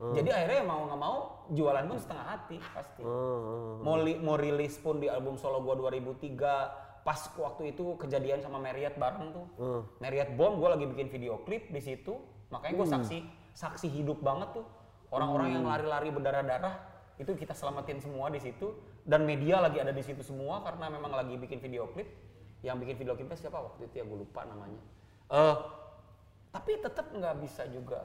[0.00, 1.16] Jadi akhirnya mau nggak mau
[1.52, 3.04] jualan pun setengah hati pasti.
[3.04, 8.40] Oh, Mau li- mau rilis pun di album solo gua 2003 pas waktu itu kejadian
[8.40, 9.46] sama Marriott bareng tuh.
[9.60, 9.82] Hmm.
[10.00, 12.16] Marriott Bom gua lagi bikin video klip di situ.
[12.48, 13.18] Makanya gua saksi
[13.52, 14.64] saksi hidup banget tuh.
[15.12, 16.74] Orang-orang yang lari-lari berdarah-darah
[17.20, 18.72] itu kita selamatin semua di situ
[19.04, 22.08] dan media lagi ada di situ semua karena memang lagi bikin video klip.
[22.60, 23.56] Yang bikin video klipnya siapa?
[23.56, 24.80] Waktu itu ya gue lupa namanya.
[25.32, 25.56] Eh
[26.50, 28.04] tapi tetap nggak bisa juga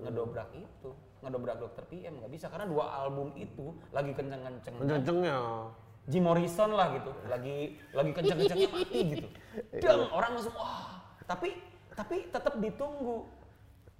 [0.00, 0.90] ngedobrak itu.
[1.22, 2.46] Ngedobrak dokter PM nggak bisa.
[2.50, 4.74] Karena dua album itu lagi kenceng-kenceng.
[4.80, 5.38] Kencengnya.
[6.10, 7.12] Jim Morrison lah gitu.
[7.30, 9.28] Lagi lagi kenceng-kencengnya mati gitu.
[9.78, 10.98] Dan orang langsung wah.
[11.28, 11.54] Tapi
[11.94, 13.28] tapi tetap ditunggu.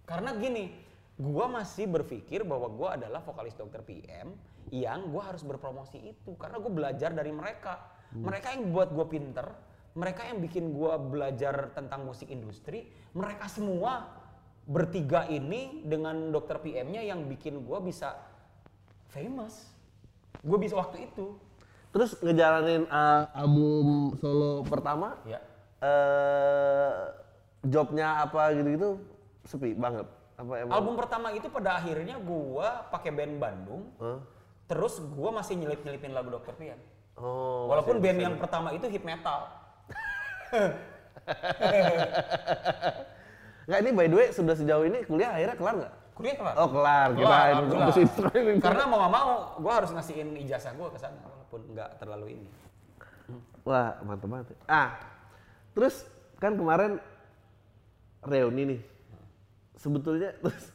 [0.02, 0.74] Karena gini
[1.14, 4.34] gua masih berpikir bahwa gua adalah vokalis dokter PM
[4.74, 6.34] yang gua harus berpromosi itu.
[6.40, 7.78] Karena gue belajar dari mereka.
[8.12, 14.08] Mereka yang buat gue pinter mereka yang bikin gua belajar tentang musik industri mereka semua
[14.64, 18.14] bertiga ini dengan dokter PM-nya yang bikin gua bisa
[19.12, 19.68] famous
[20.42, 21.38] gue bisa waktu itu
[21.92, 25.38] Terus ngejalanin uh, album solo pertama, ya
[25.84, 26.92] eh
[27.68, 28.96] jobnya apa gitu-gitu
[29.44, 30.08] sepi banget.
[30.40, 30.72] Apa emang?
[30.72, 33.92] Album pertama itu pada akhirnya gua pakai band Bandung.
[34.00, 34.24] Hah?
[34.72, 36.56] Terus gua masih nyelip-nyelipin lagu Dr.
[36.56, 36.80] Pian.
[37.20, 37.68] Oh.
[37.68, 39.52] Walaupun band yang pertama itu hip metal.
[43.62, 45.94] Nggak ini by the way sudah sejauh ini kuliah akhirnya kelar nggak?
[46.12, 46.54] Kuliah kelar.
[46.60, 47.86] Oh kelar, Kelar, alhamdulillah.
[47.88, 48.54] kampus instrumen.
[48.60, 49.30] Karena mau nggak mau,
[49.62, 52.48] gua harus ngasihin ijazah gua ke sana walaupun nggak terlalu ini.
[53.64, 54.46] Wah mantep banget.
[54.66, 54.98] Ah,
[55.72, 56.04] terus
[56.36, 56.98] kan kemarin
[58.26, 58.80] reuni nih.
[59.78, 60.68] Sebetulnya terus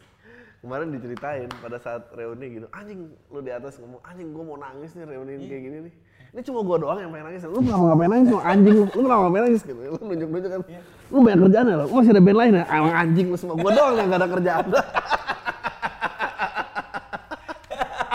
[0.63, 4.95] kemarin diceritain pada saat reuni gitu, anjing lu di atas ngomong, anjing gua mau nangis
[4.95, 5.93] nih reuni kayak gini nih.
[6.35, 7.47] Ini cuma gua doang yang pengen nangis.
[7.47, 8.27] Lu kenapa nggak pengen nangis?
[8.27, 9.63] Lu anjing, lu kenapa nggak pengen nangis?
[9.63, 9.79] Gitu.
[9.79, 10.59] Lu nunjuk-nunjuk kan.
[10.67, 10.83] Iya.
[11.07, 11.87] Lu banyak kerjaan ya lo?
[11.87, 12.67] Lu masih ada band lain ya?
[12.67, 13.55] Emang anjing lu semua.
[13.55, 14.67] Gua doang yang gak ada kerjaan.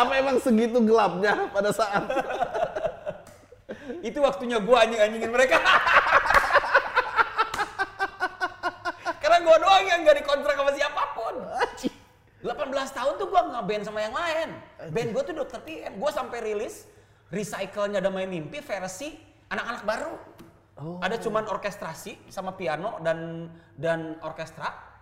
[0.02, 2.02] Apa emang segitu gelapnya pada saat
[4.02, 5.56] Itu waktunya gua anjing-anjingin mereka.
[9.24, 11.34] Karena gua doang yang nggak dikontrak sama siapa pun.
[12.44, 12.52] 18
[12.92, 14.52] tahun tuh gua nggak band sama yang lain.
[14.92, 15.96] Band gua tuh Dokter PM.
[15.96, 16.84] Gua sampai rilis
[17.32, 19.16] Recycle-nya Damai Mimpi versi
[19.48, 20.14] anak-anak baru.
[21.00, 23.48] Ada cuman orkestrasi sama piano dan
[23.80, 24.92] dan orkestra.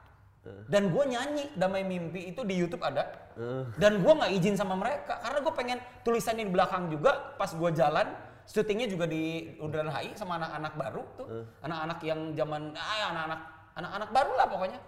[0.70, 3.34] Dan gue nyanyi Damai Mimpi itu di YouTube ada.
[3.76, 7.70] Dan gue nggak izin sama mereka karena gue pengen tulisannya di belakang juga pas gue
[7.74, 8.06] jalan.
[8.46, 11.26] Syutingnya juga di Bundaran HI sama anak-anak baru tuh.
[11.66, 13.40] Anak-anak yang zaman ah anak-anak
[13.74, 14.78] anak-anak baru lah pokoknya.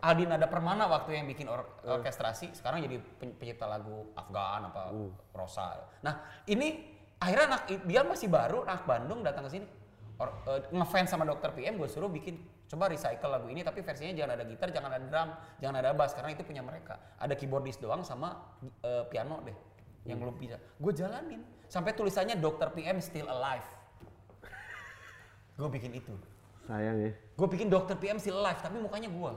[0.00, 4.92] Aldin ada Permana waktu yang bikin or- orkestrasi, sekarang jadi pen- pencipta lagu Afgan apa
[5.36, 5.76] Rosa.
[6.00, 6.88] Nah ini
[7.20, 9.66] akhirnya anak dia masih baru anak Bandung datang ke sini
[10.20, 12.36] Or, eh, ngefans sama Dokter PM gue suruh bikin
[12.68, 15.28] coba recycle lagu ini tapi versinya jangan ada gitar, jangan ada drum,
[15.64, 17.00] jangan ada bass karena itu punya mereka.
[17.16, 18.36] Ada keyboardist doang sama
[18.84, 19.56] eh, piano deh
[20.04, 20.60] yang belum bisa.
[20.76, 21.40] Gue jalanin
[21.72, 23.64] sampai tulisannya Dokter PM still alive.
[25.56, 26.12] Gue bikin itu.
[26.68, 27.10] sayang ya?
[27.34, 29.32] Gue bikin Dokter PM still alive tapi mukanya gue.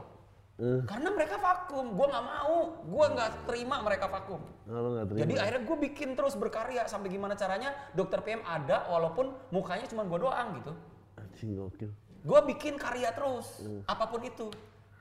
[0.62, 0.86] Eh.
[0.86, 4.38] Karena mereka vakum, gue nggak mau, gue nggak terima mereka vakum.
[4.70, 5.22] Oh, nggak terima.
[5.26, 10.06] Jadi akhirnya gue bikin terus berkarya sampai gimana caranya Dokter PM ada walaupun mukanya cuma
[10.06, 10.74] gue doang gitu.
[11.18, 11.90] Anjing gokil.
[12.22, 14.48] Gue bikin karya terus, apa pun itu.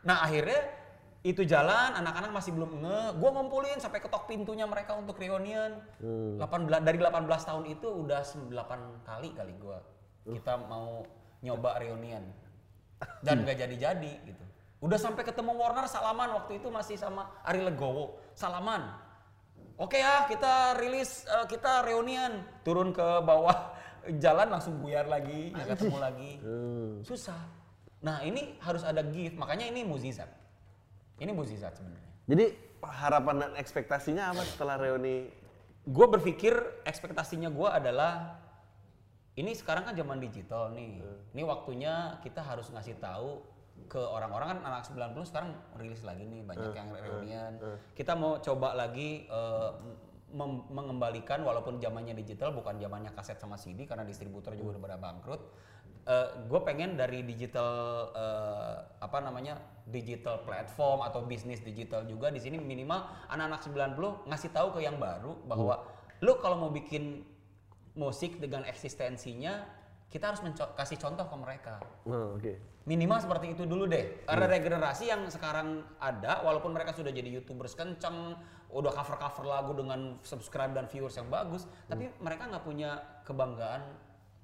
[0.09, 0.83] Nah akhirnya
[1.23, 5.79] itu jalan, anak-anak masih belum nge, gue ngumpulin sampai ketok pintunya mereka untuk reunion.
[6.03, 9.79] 18 dari 18 tahun itu udah 8 kali kali gue
[10.23, 11.03] kita mau
[11.43, 12.23] nyoba reunion
[13.27, 14.45] dan gak jadi-jadi gitu.
[14.83, 18.91] Udah sampai ketemu Warner salaman waktu itu masih sama Ari Legowo salaman.
[19.79, 23.79] Oke ya kita rilis eh, kita reunion turun ke bawah
[24.25, 26.31] jalan langsung buyar lagi nggak ketemu lagi
[27.07, 27.39] susah.
[28.03, 30.27] Nah ini harus ada gift makanya ini muzizat.
[31.23, 32.11] Ini muzizat sebenarnya.
[32.27, 32.45] Jadi
[32.83, 35.31] harapan dan ekspektasinya apa setelah reuni?
[35.87, 38.43] Gue berpikir ekspektasinya gue adalah
[39.39, 40.99] ini sekarang kan zaman digital nih.
[41.31, 43.52] Ini waktunya kita harus ngasih tahu
[43.89, 47.53] ke orang-orang kan anak 90 sekarang rilis lagi nih banyak yang reunian.
[47.95, 49.71] Kita mau coba lagi eh,
[50.33, 54.97] mem- mengembalikan walaupun zamannya digital bukan zamannya kaset sama CD karena distributor juga udah pada
[54.99, 55.43] bangkrut.
[56.51, 57.71] gue pengen dari digital
[58.11, 59.55] eh, apa namanya
[59.87, 63.63] digital platform atau bisnis digital juga di sini minimal anak-anak
[63.95, 65.87] 90 ngasih tahu ke yang baru bahwa
[66.19, 67.23] lu kalau mau bikin
[67.95, 69.63] musik dengan eksistensinya
[70.13, 70.45] kita harus
[70.77, 71.75] kasih contoh ke mereka.
[72.05, 72.71] Oh, oke.
[72.85, 74.27] minimal seperti itu dulu deh.
[74.29, 78.37] Ada regenerasi yang sekarang ada walaupun mereka sudah jadi youtubers kenceng
[78.73, 83.87] udah cover cover lagu dengan subscribe dan viewers yang bagus tapi mereka nggak punya kebanggaan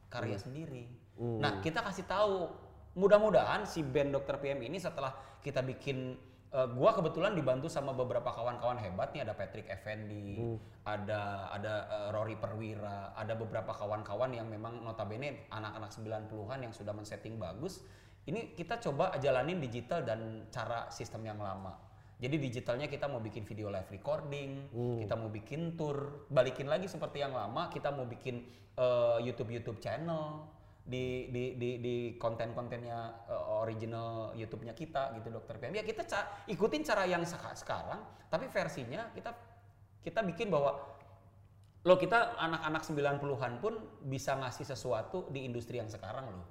[0.09, 0.89] karya sendiri.
[1.19, 2.49] Nah kita kasih tahu
[2.95, 4.39] mudah-mudahan si band Dr.
[4.39, 5.13] PM ini setelah
[5.43, 6.15] kita bikin
[6.53, 10.39] eh, gua kebetulan dibantu sama beberapa kawan-kawan hebat nih ada Patrick Effendi,
[10.85, 16.93] ada ada eh, Rory Perwira, ada beberapa kawan-kawan yang memang notabene anak-anak 90-an yang sudah
[16.93, 17.85] men-setting bagus.
[18.29, 21.73] Ini kita coba jalanin digital dan cara sistem yang lama.
[22.19, 24.69] Jadi digitalnya kita mau bikin video live recording,
[24.99, 28.43] kita mau bikin tour, balikin lagi seperti yang lama, kita mau bikin
[28.75, 30.58] eh, YouTube YouTube channel
[30.89, 35.77] di di di di konten-kontennya eh, original YouTube-nya kita gitu Dokter PM.
[35.77, 38.01] Ya kita ca- ikutin cara yang seka- sekarang,
[38.33, 39.37] tapi versinya kita
[40.01, 40.81] kita bikin bahwa
[41.85, 43.77] lo kita anak-anak 90-an pun
[44.09, 46.47] bisa ngasih sesuatu di industri yang sekarang loh.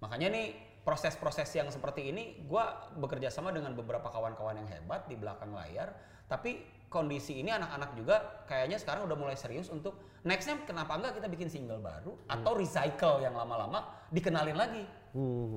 [0.00, 0.46] Makanya nih
[0.80, 5.92] proses-proses yang seperti ini gua bekerja sama dengan beberapa kawan-kawan yang hebat di belakang layar,
[6.26, 9.94] tapi kondisi ini anak-anak juga kayaknya sekarang udah mulai serius untuk
[10.26, 14.82] nextnya kenapa enggak kita bikin single baru atau recycle yang lama-lama dikenalin lagi.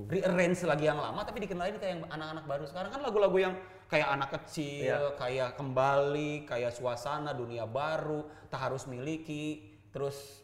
[0.09, 3.53] Rearrange lagi yang lama tapi dikenalin kayak yang anak-anak baru sekarang kan lagu-lagu yang
[3.89, 10.41] kayak anak kecil, kayak kembali, kayak suasana dunia baru, tak harus miliki, terus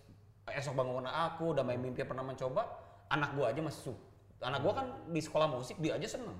[0.50, 2.66] esok bangun aku, damai mimpi pernah mencoba,
[3.10, 4.02] anak gua aja masih suka.
[4.46, 6.38] Anak gua kan di sekolah musik dia aja seneng.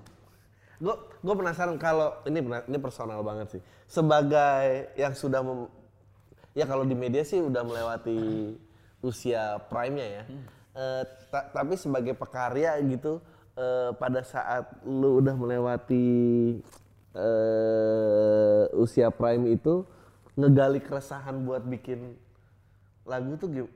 [0.80, 3.62] Gue gue penasaran kalau ini ini personal banget sih.
[3.84, 5.68] Sebagai yang sudah mem-
[6.56, 8.56] ya kalau di media sih udah melewati
[9.04, 10.22] usia prime-nya ya.
[10.72, 13.20] Eh, ta- tapi sebagai pekarya gitu
[13.60, 16.08] eh, pada saat lu udah melewati
[17.12, 19.84] eh, usia prime itu
[20.40, 22.16] ngegali keresahan buat bikin
[23.04, 23.68] lagu tuh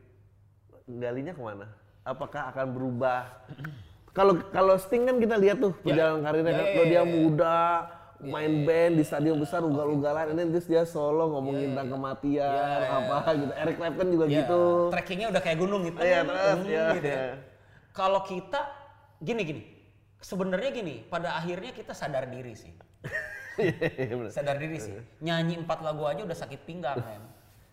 [0.89, 1.69] galinya ke mana?
[2.01, 3.29] Apakah akan berubah?
[4.15, 6.97] Kalau kalau Sting kan kita lihat tuh perjalanan karirnya Ya, kan, ya, kalau ya, dia
[6.97, 7.05] ya.
[7.05, 7.59] muda
[8.25, 12.89] main band di stadion besar ugal-ugalan, ini terus dia solo ngomongin tentang kematian Ya, ya,
[12.97, 13.53] apa gitu.
[13.53, 14.63] Eric Clapton juga Ya, gitu.
[14.89, 15.99] Trackingnya udah kayak gunung gitu.
[15.99, 17.19] Iya, terus, Hmm, ya, gitu ya.
[17.21, 17.35] ya.
[17.91, 18.61] Kalau kita
[19.19, 19.63] gini gini,
[20.19, 22.73] sebenarnya gini, pada akhirnya kita sadar diri sih.
[23.55, 24.31] Iya, bener.
[24.35, 24.99] sadar diri sih.
[25.23, 27.23] Nyanyi empat lagu aja udah sakit pinggang, men.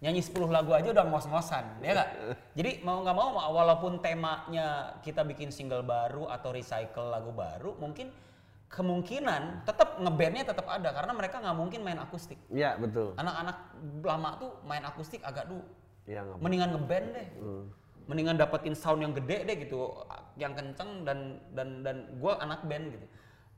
[0.02, 2.10] Nyanyi 10 lagu aja udah ngos-ngosan, ya nggak?
[2.58, 8.10] Jadi mau nggak mau, walaupun temanya kita bikin single baru atau recycle lagu baru, mungkin
[8.66, 12.42] kemungkinan tetap ngebandnya tetap ada karena mereka nggak mungkin main akustik.
[12.50, 13.14] Iya, betul.
[13.14, 13.58] Anak-anak
[14.02, 15.62] lama tuh main akustik agak dulu.
[16.10, 17.28] Iya, Mendingan ngeband deh.
[18.10, 20.02] Mendingan dapetin sound yang gede deh gitu,
[20.34, 23.06] yang kenceng dan dan dan gua anak band gitu.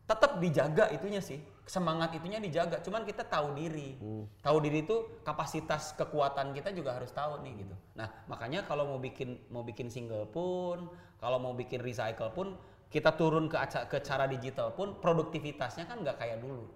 [0.03, 2.83] Tetap dijaga itunya sih, semangat itunya dijaga.
[2.83, 3.95] Cuman kita tahu diri,
[4.43, 7.75] tahu diri itu kapasitas kekuatan kita juga harus tahu nih gitu.
[7.95, 10.91] Nah makanya kalau mau bikin mau bikin single pun,
[11.23, 12.59] kalau mau bikin recycle pun,
[12.91, 13.55] kita turun ke
[13.87, 16.67] ke cara digital pun produktivitasnya kan nggak kayak dulu.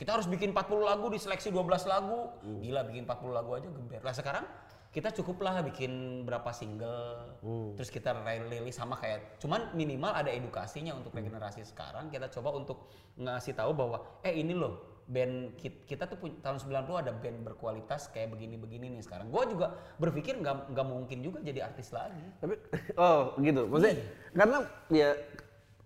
[0.00, 2.32] Kita harus bikin 40 lagu diseleksi 12 lagu.
[2.64, 4.00] Gila bikin 40 lagu aja geber.
[4.00, 4.48] Lah sekarang
[4.90, 7.38] kita cukuplah bikin berapa single,
[7.78, 12.10] terus kita rilis sama kayak, cuman minimal ada edukasinya untuk regenerasi sekarang.
[12.10, 16.58] Kita coba untuk ngasih tahu bahwa, eh ini loh band kit- kita tuh punya, tahun
[16.58, 19.30] 90 ada band berkualitas kayak begini-begini nih sekarang.
[19.30, 22.22] Gue juga berpikir nggak nggak mungkin juga jadi artis lagi.
[22.42, 22.54] Tapi
[22.98, 23.70] oh gitu.
[23.70, 24.06] Maksudnya Iya.
[24.34, 24.58] karena
[24.90, 25.10] ya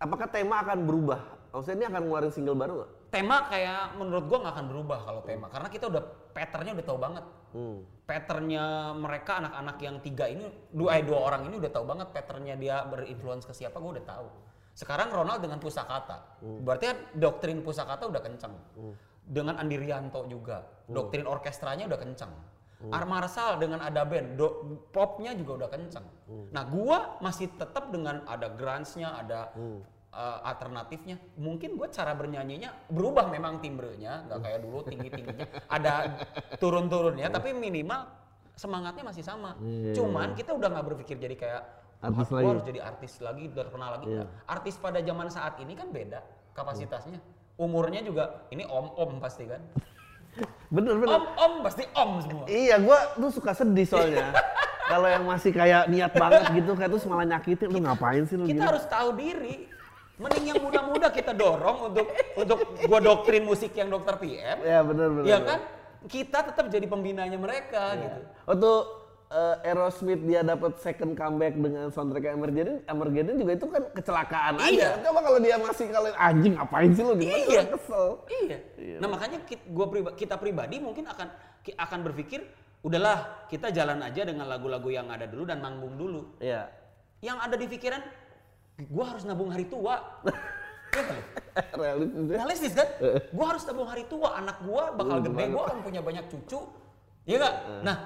[0.01, 1.21] apakah tema akan berubah?
[1.53, 2.91] Maksudnya ini akan ngeluarin single baru nggak?
[3.15, 6.03] Tema kayak menurut gua nggak akan berubah kalau tema, karena kita udah
[6.35, 7.25] patternnya udah tahu banget.
[7.55, 7.87] Hmm.
[8.03, 12.59] patternnya mereka anak-anak yang tiga ini dua eh, dua orang ini udah tahu banget patternnya
[12.59, 14.27] dia berinfluence ke siapa gue udah tahu.
[14.75, 16.43] Sekarang Ronald dengan pusakata.
[16.43, 18.59] Berarti kan doktrin pusakata udah kenceng.
[19.23, 20.67] Dengan Andi Rianto juga.
[20.91, 22.35] Doktrin orkestranya udah kenceng.
[22.91, 26.05] Ar Marsal dengan ada band do- popnya juga udah kenceng.
[26.53, 29.55] Nah gua masih tetap dengan ada grunge-nya ada
[30.15, 36.15] eh, alternatifnya mungkin gue cara bernyanyinya berubah memang timbrenya nggak kayak dulu tinggi tingginya ada
[36.57, 38.07] turun turunnya tapi minimal
[38.55, 39.59] semangatnya masih sama
[39.93, 41.63] cuman kita udah nggak berpikir jadi kayak
[42.05, 44.29] Artis "Wah, gua lagi." harus jadi artis lagi terkenal lagi Nggak.
[44.47, 46.21] artis pada zaman saat ini kan beda
[46.53, 47.19] kapasitasnya
[47.57, 49.63] umurnya juga ini om om pasti kan
[50.69, 51.15] Bener bener.
[51.15, 54.35] om om pasti om semua Iya, gua tuh suka sedih soalnya.
[54.85, 58.45] Kalau yang masih kayak niat banget gitu, kayak terus malah nyakitin, lu ngapain sih lu
[58.45, 58.67] kita gini?
[58.67, 59.71] harus tahu diri
[60.17, 65.09] mending yang muda-muda kita dorong untuk untuk gua doktrin musik yang dokter PM Ya bener
[65.11, 65.25] bener.
[65.25, 65.59] ya kan
[66.05, 68.71] kita tetap jadi pembinanya mereka gitu Waktu
[69.27, 74.69] eh, Aerosmith dia dapat second comeback dengan soundtrack Emergency, Emergency juga itu kan kecelakaan Iya.
[74.95, 75.03] aja.
[75.03, 77.39] Coba kalau dia masih kalau anjing ngapain sih lu gimana?
[77.43, 77.63] Iya.
[77.67, 78.07] Kesel.
[78.31, 78.59] iya
[78.95, 81.27] nah makanya kita, gua priba- kita pribadi mungkin akan
[81.67, 82.45] akan berpikir
[82.81, 86.69] udahlah kita jalan aja dengan lagu-lagu yang ada dulu dan manggung dulu Iya.
[87.19, 88.05] yang ada di pikiran
[88.91, 89.99] gua harus nabung hari tua
[90.95, 91.21] Iya kan?
[91.75, 92.23] Realistis.
[92.31, 92.37] ya.
[92.39, 92.89] realistis kan
[93.35, 96.61] gua harus nabung hari tua anak gua bakal gede gua akan punya banyak cucu
[97.27, 97.97] iya nggak nah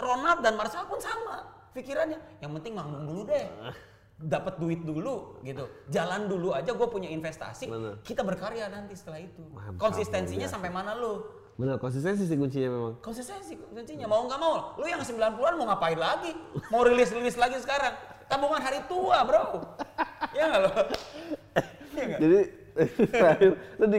[0.00, 1.44] Ronald dan Marcel pun sama
[1.76, 3.44] pikirannya yang penting manggung dulu deh
[4.14, 5.66] dapat duit dulu gitu.
[5.90, 7.66] Jalan dulu aja gue punya investasi.
[7.66, 7.98] Bener.
[8.06, 9.42] Kita berkarya nanti setelah itu.
[9.50, 11.18] Mantap, Konsistensinya sampai mana lu?
[11.54, 12.94] Bener, konsistensi sih kuncinya memang.
[12.98, 14.74] Konsistensi kuncinya mau nggak mau.
[14.78, 16.34] Lu yang 90-an mau ngapain lagi?
[16.70, 17.94] Mau rilis-rilis lagi sekarang?
[18.28, 19.44] Tabungan hari tua, Bro.
[20.34, 20.70] ya nggak lo?
[21.94, 22.16] Iya?
[22.18, 22.38] Jadi
[23.14, 23.98] terakhir lu di,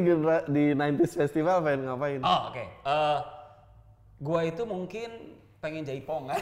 [0.52, 2.20] di 90s festival pengen ngapain?
[2.20, 2.64] Oh, oke.
[2.84, 3.20] Eh,
[4.20, 5.10] gua itu mungkin
[5.64, 6.42] pengen jaipongan.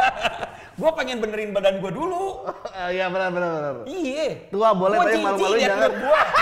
[0.80, 2.24] gua pengen benerin badan gua dulu.
[2.74, 3.74] Ah, Iya benar benar benar.
[3.86, 4.50] Iya.
[4.50, 5.90] Tua boleh, Gua tapi malu-malu jangan.
[5.94, 6.20] Gua.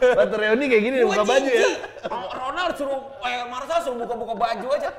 [0.00, 1.70] Waktu reuni kayak gini Gua buka baju ya.
[2.76, 4.90] Suruh, eh Marcel suruh buka-buka baju aja.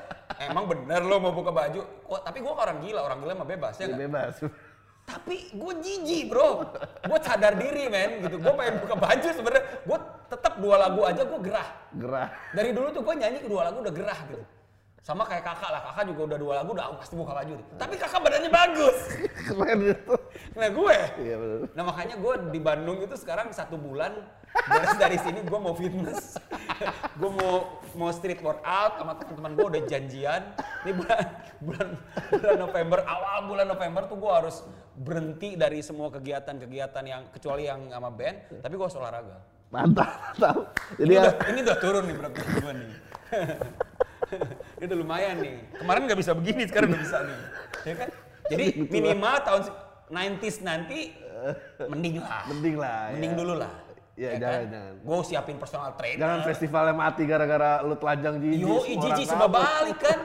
[0.41, 1.81] Emang bener lo mau buka baju?
[2.07, 4.41] Wah, tapi gua orang gila, orang gila mah bebas ya Ya, bebas.
[5.01, 6.61] Tapi gue jijik bro,
[7.03, 8.37] gue sadar diri men gitu.
[8.37, 9.65] Gue pengen buka baju sebenarnya.
[9.83, 9.97] Gue
[10.29, 11.69] tetap dua lagu aja gue gerah.
[11.97, 12.29] Gerah.
[12.55, 14.45] Dari dulu tuh gue nyanyi kedua lagu udah gerah gitu.
[15.01, 17.57] Sama kayak kakak lah, kakak juga udah dua lagu udah "Oh, pasti buka baju.
[17.57, 17.65] tuh.
[17.73, 18.97] Tapi kakak badannya bagus.
[19.49, 20.13] Keren gitu.
[20.53, 21.59] Nah gue, Iya benar.
[21.73, 24.13] nah makanya gue di Bandung itu sekarang satu bulan
[24.69, 26.37] beres dari sini gue mau fitness,
[27.19, 27.53] gue mau
[27.91, 30.41] mau street workout sama teman-teman gue udah janjian.
[30.85, 31.23] Ini bulan
[31.59, 31.87] bulan
[32.29, 34.61] bulan November awal bulan November tuh gue harus
[34.93, 39.41] berhenti dari semua kegiatan-kegiatan yang kecuali yang sama band, tapi gue harus olahraga.
[39.71, 40.77] Mantap, mantap.
[40.93, 42.91] Jadi Ini ya, udah, ini udah turun nih berat gue nih.
[44.79, 45.55] ini udah lumayan nih.
[45.77, 47.37] Kemarin nggak bisa begini, sekarang udah bisa nih.
[47.83, 48.09] Ya kan?
[48.51, 49.77] Jadi minimal tahun se-
[50.11, 50.99] 90s nanti
[51.87, 52.43] mending lah.
[52.51, 53.39] Mending lah, Mending ya.
[53.39, 53.73] dulu lah.
[54.19, 54.93] Ya, jangan, jangan.
[55.01, 56.19] Gue siapin personal trainer.
[56.19, 58.59] jangan festivalnya mati gara-gara lu telanjang jijik.
[58.59, 60.19] Yo, semua jijik sebab balik kan.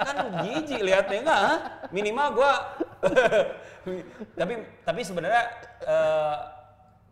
[0.00, 1.42] kan jijik liatnya enggak?
[1.90, 2.52] Minimal gua
[4.40, 4.54] tapi
[4.84, 5.42] tapi sebenarnya
[5.84, 6.36] eh,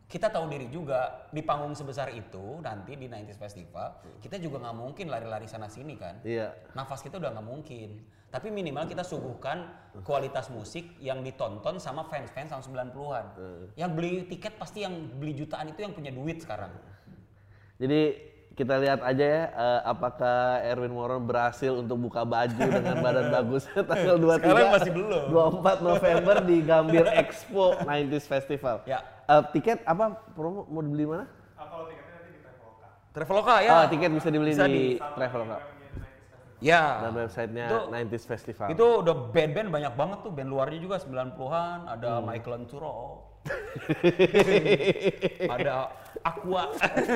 [0.08, 4.76] kita tahu diri juga di panggung sebesar itu nanti di 90s Festival kita juga nggak
[4.80, 6.24] mungkin lari-lari sana sini kan.
[6.24, 6.56] Iya.
[6.72, 8.00] Nafas kita udah nggak mungkin.
[8.28, 9.68] Tapi minimal kita suguhkan
[10.04, 13.26] kualitas musik yang ditonton sama fans-fans tahun 90-an.
[13.72, 16.72] Yang beli tiket pasti yang beli jutaan itu yang punya duit sekarang.
[17.80, 18.00] Jadi
[18.52, 23.70] kita lihat aja ya eh, apakah Erwin Moron berhasil untuk buka baju dengan badan bagus
[23.88, 25.24] tanggal 23 Sekarang masih belum.
[25.62, 28.82] 24 November di Gambir Expo 90s Festival.
[28.84, 29.17] Ya.
[29.28, 31.28] Eh, tiket apa promo mau dibeli mana?
[31.52, 32.86] Ah, kalau tiketnya nanti di Traveloka.
[33.12, 33.70] Traveloka ya.
[33.70, 35.58] Ah, tiket bisa dibeli Bisa di, di- Traveloka
[36.58, 36.82] Ya.
[37.04, 38.66] dan websitenya Itu- 90s Festival.
[38.72, 42.24] Itu udah band-band banyak banget tuh, band luarnya juga 90-an, ada Hmm.
[42.24, 42.96] Michael Ancuro.
[45.50, 45.88] ada
[46.20, 46.62] Aqua.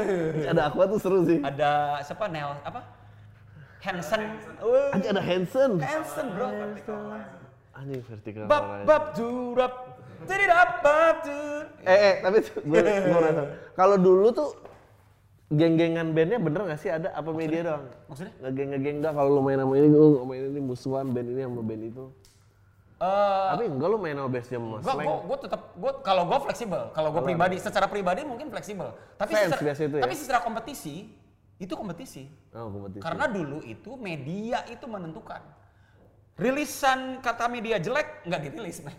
[0.52, 1.40] ada aqua tuh seru sih.
[1.40, 2.80] ada siapa Nel apa?
[3.82, 4.22] Hansen.
[4.94, 5.70] Ada Hansen.
[5.80, 6.46] Hansen, Bro.
[7.72, 9.91] Anjing vertical Bab bab durap.
[11.82, 12.80] Eh, eh tapi gue
[13.78, 14.50] kalau dulu tuh
[15.52, 17.84] geng-gengan bandnya bener gak sih ada apa media doang?
[18.08, 18.32] Maksudnya?
[18.40, 21.60] Ngegeng ngegeng dah kalau lu main sama ini, lu main ini musuhan band ini sama
[21.60, 22.04] band itu.
[23.02, 25.02] Eh, Tapi enggak lu main sama bass jam Gua, slang.
[25.02, 28.94] gua, gua tetap, gua kalau gua fleksibel, kalau gua pribadi, secara pribadi mungkin fleksibel.
[29.18, 30.02] Tapi Fans secara, biasa itu ya?
[30.06, 30.96] tapi secara kompetisi,
[31.58, 32.30] itu kompetisi.
[32.54, 33.02] Oh, kompetisi.
[33.02, 35.42] Karena dulu itu media itu menentukan.
[36.38, 38.94] Rilisan kata media jelek nggak dirilis, men.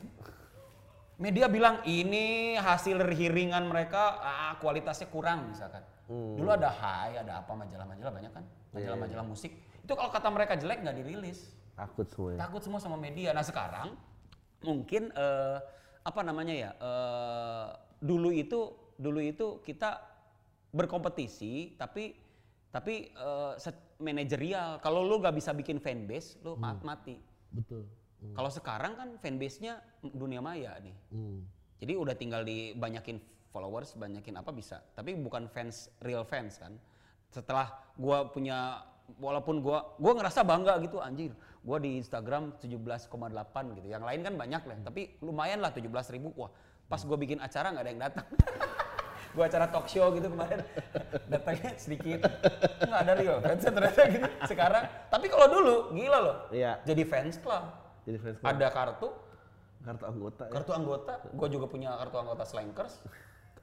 [1.22, 5.86] Media bilang ini hasil hiringan mereka ah, kualitasnya kurang misalkan.
[6.10, 6.36] Hmm.
[6.36, 9.54] Dulu ada Hai, ada apa majalah-majalah banyak kan, Iya, majalah-majalah musik.
[9.80, 12.40] Itu kalau kata mereka jelek nggak dirilis takut semuanya.
[12.44, 13.30] takut semua sama media.
[13.32, 13.94] Nah sekarang
[14.62, 15.58] mungkin eh,
[16.04, 17.68] apa namanya ya eh,
[18.02, 18.60] dulu itu
[18.98, 20.02] dulu itu kita
[20.74, 22.18] berkompetisi tapi
[22.74, 24.82] tapi eh, set- manajerial.
[24.82, 27.16] Kalau lu gak bisa bikin fanbase, lu ma- mati.
[27.54, 27.86] Betul.
[28.32, 30.96] Kalau sekarang kan fanbase-nya dunia maya nih.
[31.12, 31.44] Hmm.
[31.84, 33.20] Jadi udah tinggal dibanyakin
[33.52, 34.80] followers, banyakin apa bisa.
[34.96, 36.80] Tapi bukan fans real fans kan.
[37.28, 38.88] Setelah gua punya
[39.20, 41.36] walaupun gua gua ngerasa bangga gitu anjir.
[41.60, 43.88] Gua di Instagram 17,8 gitu.
[43.92, 46.32] Yang lain kan banyak lah, tapi lumayan lah 17 ribu.
[46.40, 46.52] Wah,
[46.88, 48.28] pas gua bikin acara nggak ada yang datang.
[49.36, 50.62] gua acara talk show gitu kemarin
[51.34, 52.22] datangnya sedikit
[52.86, 56.78] nggak ada real fans ternyata gitu sekarang tapi kalau dulu gila loh Iya.
[56.86, 58.50] jadi fans club Jadi fans club.
[58.50, 59.10] ada kartu.
[59.84, 60.52] Kartu anggota ya.
[60.52, 61.14] kartu anggota.
[61.36, 63.04] Gue juga punya kartu anggota slankers.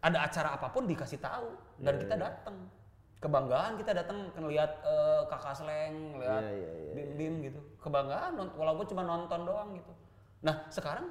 [0.01, 1.49] Ada acara apa pun dikasih tahu.
[1.81, 2.57] Dan kita datang
[3.21, 7.61] kebanggaan kita datang ngelihat eh, kakak slang ngelihat Iya, iya, iya, bim bim gitu.
[7.79, 9.93] Kebanggaan walaupun cuma nonton doang gitu.
[10.41, 11.05] Nah sekarang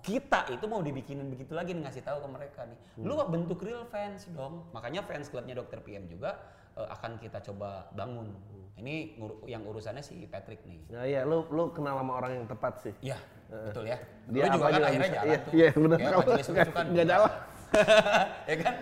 [0.00, 2.78] kita itu mau dibikinin begitu lagi nih ngasih tahu ke mereka nih.
[3.00, 3.28] Lu Hmm.
[3.28, 4.68] bentuk real fans dong.
[4.72, 6.36] Makanya fans clubnya dokter PM juga
[6.78, 8.30] eh, akan kita coba bangun
[8.78, 12.46] ini ngur- yang urusannya si Patrick nih Nah iya, lu lu kenal sama orang yang
[12.46, 12.94] tepat sih.
[13.02, 13.18] Iya,
[13.50, 13.98] betul ya.
[14.28, 15.52] Dia Lu juga kan akhirnya jalan iya, tuh.
[15.52, 15.98] iya, benar.
[15.98, 17.12] Ya, majelis nggak- rujukan nggak juga.
[17.12, 17.32] jalan.
[18.46, 18.74] ya kan?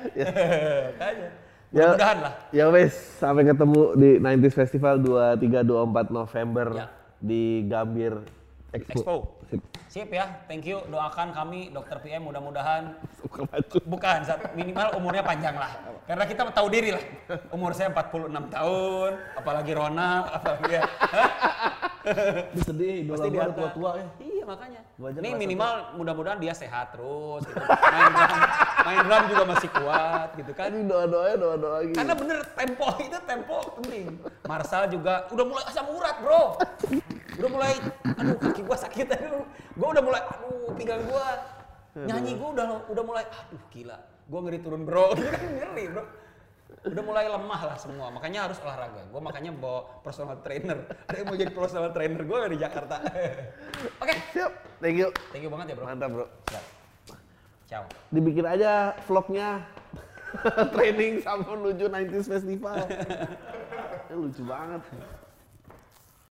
[1.00, 1.28] Kayaknya.
[1.66, 2.32] Ya, Mudah-mudahan lah.
[2.52, 6.86] Ya wes, sampai ketemu di 90s Festival 23 24 November Ya.
[7.18, 8.14] di Gambir
[8.70, 9.35] Expo.
[9.96, 10.84] Sip ya, thank you.
[10.92, 13.00] Doakan kami Dokter PM mudah-mudahan
[13.88, 15.72] bukan minimal umurnya panjang lah.
[16.04, 17.00] Karena kita tahu diri lah.
[17.48, 20.84] Umur saya 46 tahun, apalagi Ronald, apalagi ya.
[22.68, 24.06] Sedih, idola gue tua-tua ya.
[24.20, 24.80] Iya makanya.
[25.00, 27.48] Ini minimal mudah-mudahan dia sehat terus.
[27.48, 27.56] Gitu.
[27.56, 28.40] Main drum,
[28.84, 30.76] main drum juga masih kuat gitu kan.
[30.76, 31.96] Ini doa-doanya doa-doa gitu.
[31.96, 34.06] Karena bener tempo itu tempo penting.
[34.44, 36.44] Marsal juga udah mulai asam urat bro.
[37.36, 37.76] Udah mulai,
[38.16, 39.44] aduh kaki gua sakit aduh.
[39.76, 41.28] Gua udah mulai, aduh pinggang gua.
[41.96, 43.98] Nyanyi gua udah udah mulai, aduh gila.
[44.26, 46.04] Gua ngeri turun bro, gitu kan ngeri bro.
[46.86, 49.02] Udah mulai lemah lah semua, makanya harus olahraga.
[49.10, 50.86] Gua makanya bawa personal trainer.
[51.08, 53.02] Ada yang mau jadi personal trainer gua di Jakarta.
[54.02, 55.08] Oke, Siap, thank you.
[55.34, 55.84] thank you banget ya bro.
[55.86, 56.26] Mantap bro.
[56.50, 56.64] Siap.
[57.66, 57.84] Ciao.
[58.14, 59.66] Dibikin aja vlognya.
[60.74, 62.76] Training sama menuju 90s Festival.
[64.06, 64.82] Ini lucu banget.